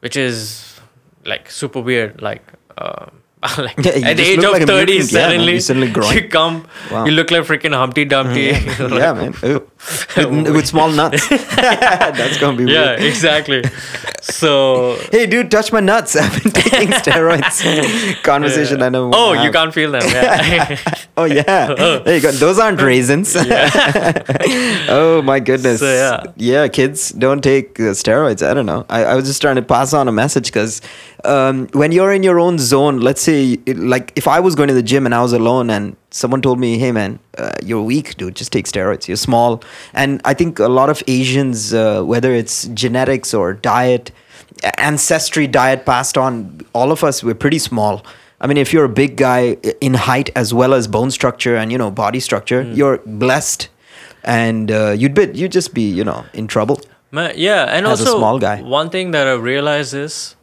[0.00, 0.80] which is
[1.24, 2.20] like super weird.
[2.22, 2.42] Like,
[2.76, 3.06] uh,
[3.58, 5.12] like Yeah, at the age of like 30, mutant.
[5.12, 5.30] Yeah, man.
[5.30, 7.04] suddenly, You suddenly you come, Wow.
[7.04, 8.40] you look like freaking Humpty Dumpty.
[8.80, 9.34] yeah, man.
[9.42, 9.62] Ew.
[10.16, 11.28] With, with small nuts.
[11.28, 13.02] That's gonna be yeah, weird.
[13.02, 13.62] exactly.
[14.20, 16.16] So, Hey, dude, touch my nuts.
[16.22, 18.22] I've been taking steroids.
[18.22, 19.10] Conversation I know.
[19.14, 20.02] oh, you can't feel them.
[20.04, 20.78] Yeah.
[21.16, 21.74] Oh yeah,
[22.04, 22.32] there you go.
[22.32, 23.34] Those aren't raisins.
[23.36, 25.80] oh my goodness.
[25.80, 26.32] So, yeah.
[26.36, 28.46] yeah, kids don't take uh, steroids.
[28.46, 28.84] I don't know.
[28.88, 30.80] I, I was just trying to pass on a message because
[31.24, 34.74] um, when you're in your own zone, let's say, like if I was going to
[34.74, 38.16] the gym and I was alone and someone told me, "Hey man, uh, you're weak,
[38.16, 38.34] dude.
[38.36, 39.08] Just take steroids.
[39.08, 39.62] You're small."
[39.94, 44.10] And I think a lot of Asians, uh, whether it's genetics or diet,
[44.78, 48.04] ancestry, diet passed on, all of us we're pretty small.
[48.40, 51.72] I mean, if you're a big guy in height as well as bone structure and
[51.72, 52.74] you know body structure, Hmm.
[52.74, 53.68] you're blessed,
[54.24, 56.80] and uh, you'd be you'd just be you know in trouble.
[57.10, 58.60] Ma- yeah, and As a also small guy.
[58.62, 60.36] one thing that I realized is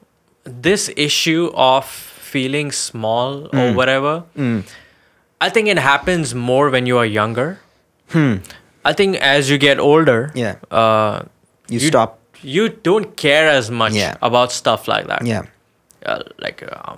[0.43, 4.63] this issue of feeling small or Mm.
[5.41, 7.59] I think it happens more when you are younger.
[8.85, 10.37] I think as you get older, Hmm.
[10.39, 10.55] Yeah.
[10.71, 11.23] uh,
[11.69, 12.19] You, stop.
[12.43, 14.15] You don't care as much Yeah.
[14.21, 15.25] about stuff like that.
[15.25, 15.43] Yeah,
[16.05, 16.95] Uh, like, uh,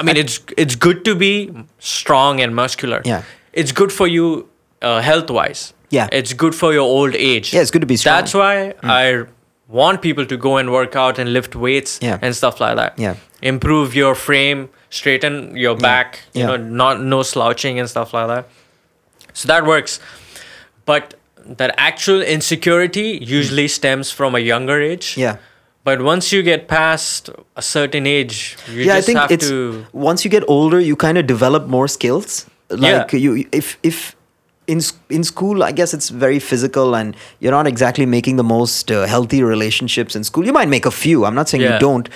[0.00, 3.00] I mean, it's it's good to be strong and muscular.
[3.04, 3.22] Yeah.
[3.52, 4.46] It's good for you
[4.82, 5.72] uh, health wise.
[5.90, 6.08] Yeah.
[6.12, 7.52] It's good for your old age.
[7.54, 7.62] yeah.
[7.62, 8.16] It's good to be strong.
[8.18, 9.24] That's why I
[9.72, 12.18] want people to go and work out and lift weights Yeah.
[12.22, 12.98] and stuff like that.
[12.98, 13.14] Yeah.
[13.40, 16.48] Improve your frame, straighten your back, you Yeah.
[16.48, 18.48] know, not no slouching and stuff like that.
[19.32, 19.98] So that works.
[20.84, 21.14] But
[21.46, 23.78] that actual insecurity usually hmm.
[23.78, 25.16] stems from a younger age.
[25.16, 25.36] Yeah.
[25.84, 29.84] But once you get past a certain age, you yeah, I think have it's to
[29.92, 32.46] once you get older, you kind of develop more skills.
[32.70, 33.18] Like Yeah.
[33.18, 34.14] you, if if
[34.72, 34.80] in
[35.16, 39.06] in school, I guess it's very physical, and you're not exactly making the most uh,
[39.14, 40.44] healthy relationships in school.
[40.50, 41.24] You might make a few.
[41.30, 41.74] I'm not saying Yeah.
[41.74, 42.08] you don't,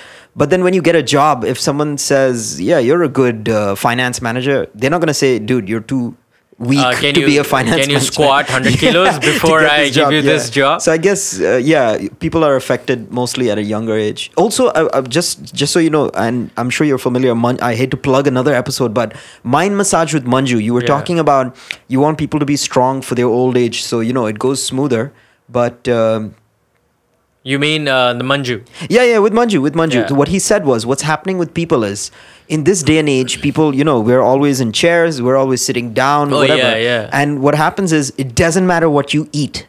[0.42, 2.38] but then when you get a job, if someone says,
[2.70, 6.04] "Yeah, you're a good uh, finance manager," they're not gonna say, "Dude, you're too."
[6.58, 9.84] Weak Uh, to you- be a finance can you manager." squat 100 kilos before I
[9.88, 10.80] this give you this job?
[10.80, 14.30] So I guess uh, yeah, people are affected mostly at a younger age.
[14.36, 17.34] Also, uh, uh, just just so you know, and I'm sure you're familiar.
[17.34, 19.12] Man- I hate to plug another episode, but
[19.44, 20.62] mind massage with Manju.
[20.62, 20.94] You were Yeah.
[20.96, 21.54] talking about
[21.88, 24.64] you want people to be strong for their old age, so you know it goes
[24.64, 25.12] smoother.
[25.60, 26.34] But um,
[27.44, 28.54] You mean uh, the manju?
[28.90, 30.16] yeah, yeah, with Manju, with Manju, Yeah.
[30.20, 32.10] what he said was, what's happening with people is,
[32.48, 35.92] in this day and age, people, you know, we're always in chairs, we're always sitting
[35.92, 36.60] down, Oh, whatever.
[36.60, 37.10] yeah, yeah.
[37.12, 39.66] And what happens is, it doesn't matter what you eat.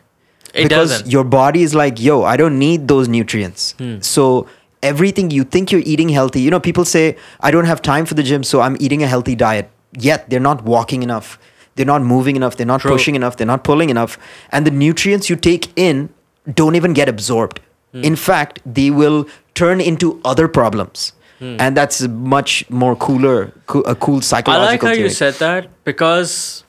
[0.54, 1.12] It because doesn't.
[1.12, 3.74] your body is like, yo, I don't need those nutrients.
[3.78, 4.00] Hmm.
[4.02, 4.48] So
[4.82, 8.14] everything you think you're eating healthy, you know, people say, I don't have time for
[8.14, 9.70] the gym, so I'm eating a healthy diet.
[9.94, 11.38] Yet they're not walking enough.
[11.76, 12.58] They're not moving enough.
[12.58, 12.92] They're not True.
[12.92, 13.38] pushing enough.
[13.38, 14.18] They're not pulling enough.
[14.52, 16.10] And the nutrients you take in
[16.52, 17.60] don't even get absorbed.
[17.92, 18.04] Hmm.
[18.04, 21.14] In fact, they will turn into other problems.
[21.40, 21.56] Hmm.
[21.60, 24.68] And that's a much more cooler, co- a cool psychological.
[24.68, 26.64] I like how you said that because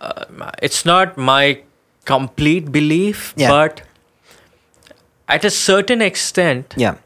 [0.00, 0.24] uh,
[0.62, 1.60] it's not my
[2.04, 3.48] complete belief, Yeah.
[3.50, 3.82] but
[5.28, 6.96] at a certain extent, Yeah.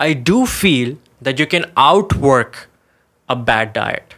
[0.00, 2.68] I do feel that you can outwork
[3.28, 4.14] a bad diet.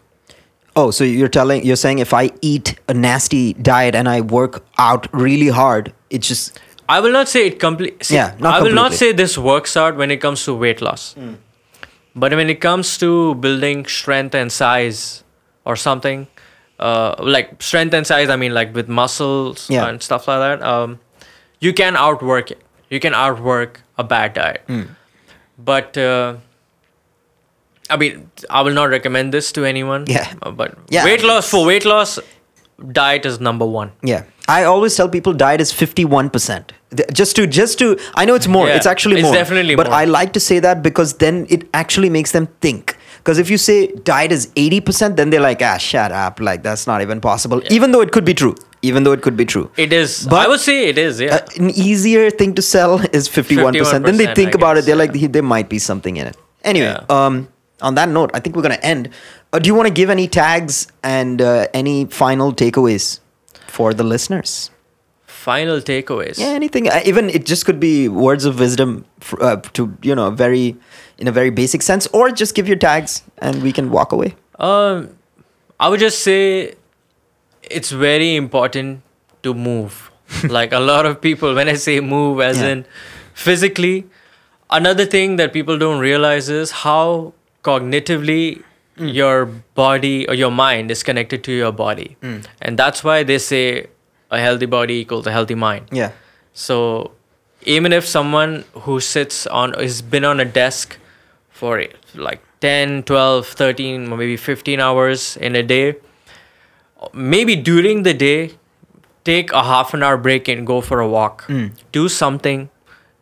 [0.75, 4.63] Oh, so you're telling you're saying if I eat a nasty diet and I work
[4.79, 6.59] out really hard, it's just
[6.89, 8.11] I will not say it complete.
[8.11, 11.15] Yeah, not I will not say this works out when it comes to weight loss.
[12.19, 15.23] But when it comes to building strength and size
[15.67, 16.27] or something,
[16.79, 19.87] uh, like strength and size, I mean like with muscles Yeah.
[19.89, 20.99] and stuff like that, um,
[21.61, 22.63] you can outwork it.
[22.91, 24.63] You can outwork a bad diet.
[25.59, 26.37] But uh,
[27.91, 30.05] I mean, I will not recommend this to anyone.
[30.09, 30.33] Yeah.
[30.43, 32.19] Uh, But Yeah, weight loss for weight loss,
[32.93, 33.93] diet is number one.
[34.03, 34.25] yeah.
[34.49, 36.71] I always tell people diet is 51%.
[37.13, 38.69] Just to just to I know it's more.
[38.69, 39.35] Yeah, it's actually more it's more.
[39.35, 39.95] definitely but more.
[39.97, 42.97] I like to say that because then it actually makes them think.
[43.19, 46.39] Because if you say diet is 80%, then they're like, ah, shut up.
[46.39, 47.61] Like, that's not even possible.
[47.73, 48.55] Even though it could be true.
[48.83, 49.69] Even though it could be true.
[49.77, 50.29] It is.
[50.31, 51.21] But- I would say it is.
[51.21, 51.35] Yeah.
[51.35, 54.05] Uh, an easier thing to sell is 51%.
[54.05, 54.85] then they think I about it.
[54.85, 56.37] They're like, there might be something in it.
[56.63, 57.05] Anyway, Yeah.
[57.11, 57.49] um,
[57.83, 59.11] on that note, I think we're going to end.
[59.53, 63.19] Uh, do you want to give any tags and uh, any final takeaways
[63.67, 64.71] for the listeners?
[65.47, 66.39] Final takeaways.
[66.43, 66.89] Yeah, anything.
[66.89, 70.77] Uh, even it just could be words of wisdom fr- uh, to, you know, very,
[71.19, 74.35] in a very basic sense, or just give your tags and we can walk away.
[74.59, 75.11] Um,
[75.79, 76.75] I would just say
[77.79, 79.03] it's very important
[79.45, 80.11] to move.
[80.59, 82.69] like a lot of people, when I say move, as Yeah.
[82.75, 82.85] in
[83.35, 84.07] physically,
[84.71, 87.33] another thing that people don't realize is how
[87.63, 88.63] cognitively
[88.99, 89.13] Mm.
[89.15, 89.45] your
[89.79, 92.17] body or your mind is connected to your body.
[92.23, 92.47] Mm.
[92.63, 93.89] And that's why they say
[94.31, 95.87] a healthy body equals a healthy mind.
[95.93, 96.13] Yeah.
[96.53, 97.13] So
[97.63, 100.99] even if someone who sits on has been on a desk
[101.51, 105.97] for like 10, 12, 13, maybe 15 hours in a day,
[107.13, 108.53] maybe during the day,
[109.25, 111.47] take a half an hour break and go for a walk.
[111.47, 111.73] Mm.
[111.93, 112.71] Do something,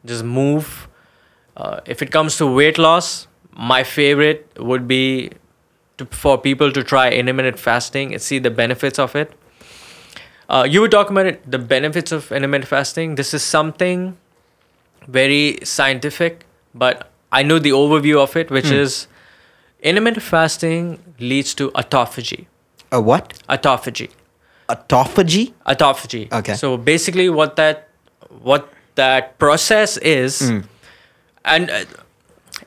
[0.04, 0.88] just move.
[1.56, 3.26] Uh, if it comes to weight loss,
[3.56, 5.30] my favorite would be
[5.98, 9.32] to, for people to try intermittent fasting and see the benefits of it.
[10.48, 13.14] Uh, you were talking about it, the benefits of intermittent fasting.
[13.14, 14.16] This is something
[15.08, 19.06] very scientific, but I know the overview of it, which is
[19.82, 22.46] intermittent fasting leads to autophagy.
[22.92, 23.34] A what?
[23.48, 24.10] Autophagy.
[24.68, 25.52] Autophagy?
[25.66, 26.32] Autophagy.
[26.32, 26.54] Okay.
[26.54, 27.88] So basically, what that
[28.42, 30.40] what that process is,
[31.44, 31.84] and uh,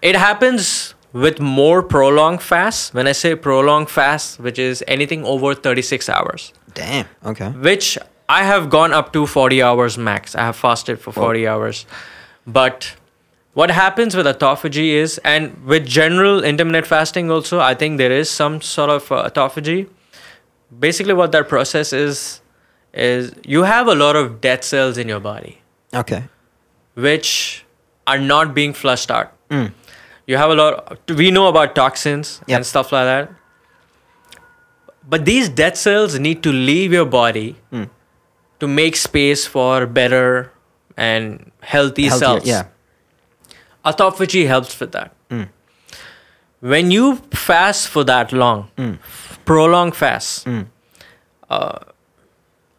[0.02, 2.94] it happens with more prolonged fasts.
[2.94, 6.54] When I say prolonged fast, which is anything over thirty six hours.
[6.78, 7.06] Damn.
[7.26, 7.50] Okay.
[7.50, 7.98] which
[8.30, 10.36] I have gone up to 40 hours max.
[10.36, 11.86] I have fasted for 40 hours.
[12.46, 12.96] But
[13.54, 18.30] what happens with autophagy is, and with general intermittent fasting also, I think there is
[18.30, 19.88] some sort of uh, autophagy.
[20.88, 22.42] Basically, what that process is,
[22.94, 25.62] is you have a lot of dead cells in your body,
[25.94, 26.24] Okay.
[26.96, 27.66] which
[28.06, 29.32] are not being flushed out.
[29.50, 29.72] Mm.
[30.26, 32.56] You have a lot, we know about toxins Yep.
[32.58, 33.32] and stuff like that.
[35.10, 37.90] But these dead cells need to leave your body Mm.
[38.60, 40.52] to make space for better
[40.98, 42.46] and healthy Healthier, cells.
[42.46, 42.64] Yeah.
[43.86, 45.12] Autophagy helps with that.
[45.30, 45.48] Mm.
[46.60, 48.98] When you fast for that long, Mm.
[49.46, 50.66] prolonged fast, Mm.
[51.50, 51.80] uh,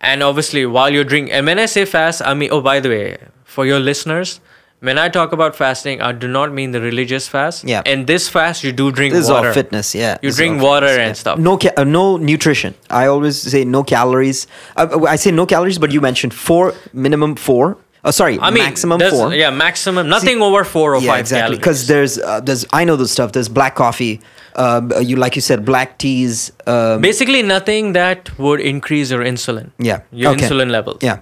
[0.01, 2.89] and obviously while you're drinking, and when I say fast, I mean, oh, by the
[2.89, 4.41] way, for your listeners,
[4.81, 7.65] when I talk about fasting, I do not mean the religious fast.
[7.65, 7.83] Yeah.
[7.85, 9.21] In this fast, you do drink water.
[9.21, 10.19] This is all fitness, yeah.
[10.23, 11.21] You This drink water fitness, and yeah.
[11.21, 11.39] stuff.
[11.39, 12.75] No, ca- uh, no nutrition.
[12.91, 14.47] I always say no calories.
[14.77, 17.77] Uh, I say no calories, but you mentioned four minimum four.
[18.05, 19.35] Oh, sorry, I mean, maximum four.
[19.35, 20.09] Yeah, maximum.
[20.09, 21.41] Nothing over four or yeah, five exactly.
[21.43, 21.59] calories.
[21.59, 23.33] Because there's uh, there's I know the stuff.
[23.33, 24.21] There's black coffee.
[24.55, 26.53] Uh, you like you said, black teas.
[26.67, 29.73] Um, Basically, nothing that would increase your insulin.
[29.79, 30.03] yeah.
[30.13, 30.47] Your okay.
[30.47, 30.99] insulin levels.
[31.03, 31.21] Yeah.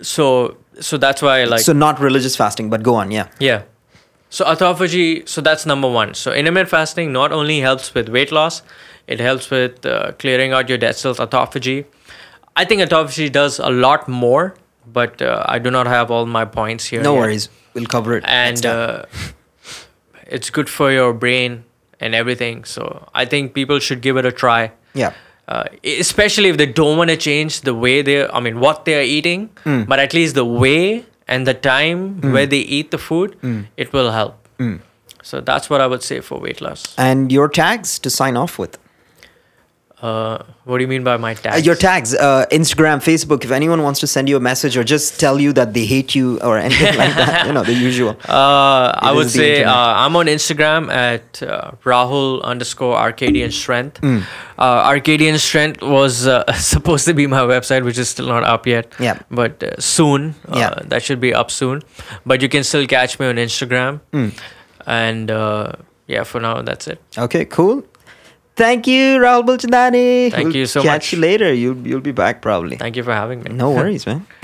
[0.00, 3.10] So, so that's why I like so not religious fasting, but go on.
[3.10, 3.28] Yeah.
[3.38, 3.62] Yeah.
[4.30, 6.14] So autophagy, so that's number one.
[6.14, 8.62] So intermittent fasting not only helps with weight loss,
[9.06, 11.18] it helps with uh, clearing out your dead cells.
[11.18, 11.84] Autophagy,
[12.56, 14.54] I think autophagy does a lot more,
[14.86, 17.02] but uh, I do not have all my points here.
[17.02, 17.20] No yet.
[17.20, 17.48] worries.
[17.74, 18.24] We'll cover it.
[18.26, 19.04] And uh,
[20.26, 21.64] it's good for your brain
[22.00, 22.64] and everything.
[22.64, 24.72] So I think people should give it a try.
[24.94, 25.12] yeah.
[25.52, 25.64] Uh,
[26.02, 29.06] especially if they don't want to change the way they, I mean, what they are
[29.16, 29.40] eating,
[29.70, 29.80] Mm.
[29.92, 31.98] but at least the way and the time
[32.36, 33.58] where they eat the food, Mm.
[33.84, 34.34] it will help.
[34.58, 34.78] Mm.
[35.30, 36.80] So that's what I would say for weight loss.
[37.08, 38.78] And your tags to sign off with.
[40.02, 41.64] Uh, what do you mean by my Uh, tags?
[41.64, 43.44] your tags, uh, Instagram, Facebook.
[43.44, 46.16] If anyone wants to send you a message or just tell you that they hate
[46.16, 48.16] you or anything like that, you know, the usual.
[48.28, 49.72] Uh, I would say uh,
[50.02, 54.00] I'm on Instagram at uh, Rahul underscore Arcadian Strength.
[54.00, 54.22] Mm.
[54.58, 58.66] Uh, Arcadian Strength was uh, supposed to be my website, which is still not up
[58.66, 58.92] yet.
[58.98, 59.18] Yeah.
[59.30, 60.74] But uh, soon, uh, Yeah.
[60.90, 61.82] that should be up soon.
[62.26, 64.00] But you can still catch me on Instagram.
[64.12, 64.32] Mm.
[64.86, 65.72] And uh,
[66.08, 66.98] yeah, for now, that's it.
[67.16, 67.84] Okay, cool.
[68.54, 70.30] Thank you, Rahul Bulchandani.
[70.30, 71.12] Thank We'll you so catch much.
[71.12, 71.52] you later.
[71.52, 72.76] You'll you'll be back probably.
[72.76, 73.52] Thank you for having me.
[73.52, 74.26] No worries, man.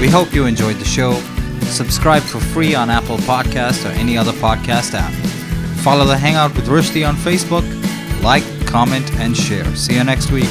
[0.00, 1.14] We hope you enjoyed the show.
[1.62, 5.12] Subscribe for free on Apple Podcast or any other podcast app.
[5.82, 7.64] Follow the Hangout with Rushdie on Facebook.
[8.22, 9.64] Like, comment, and share.
[9.74, 10.50] See you next week.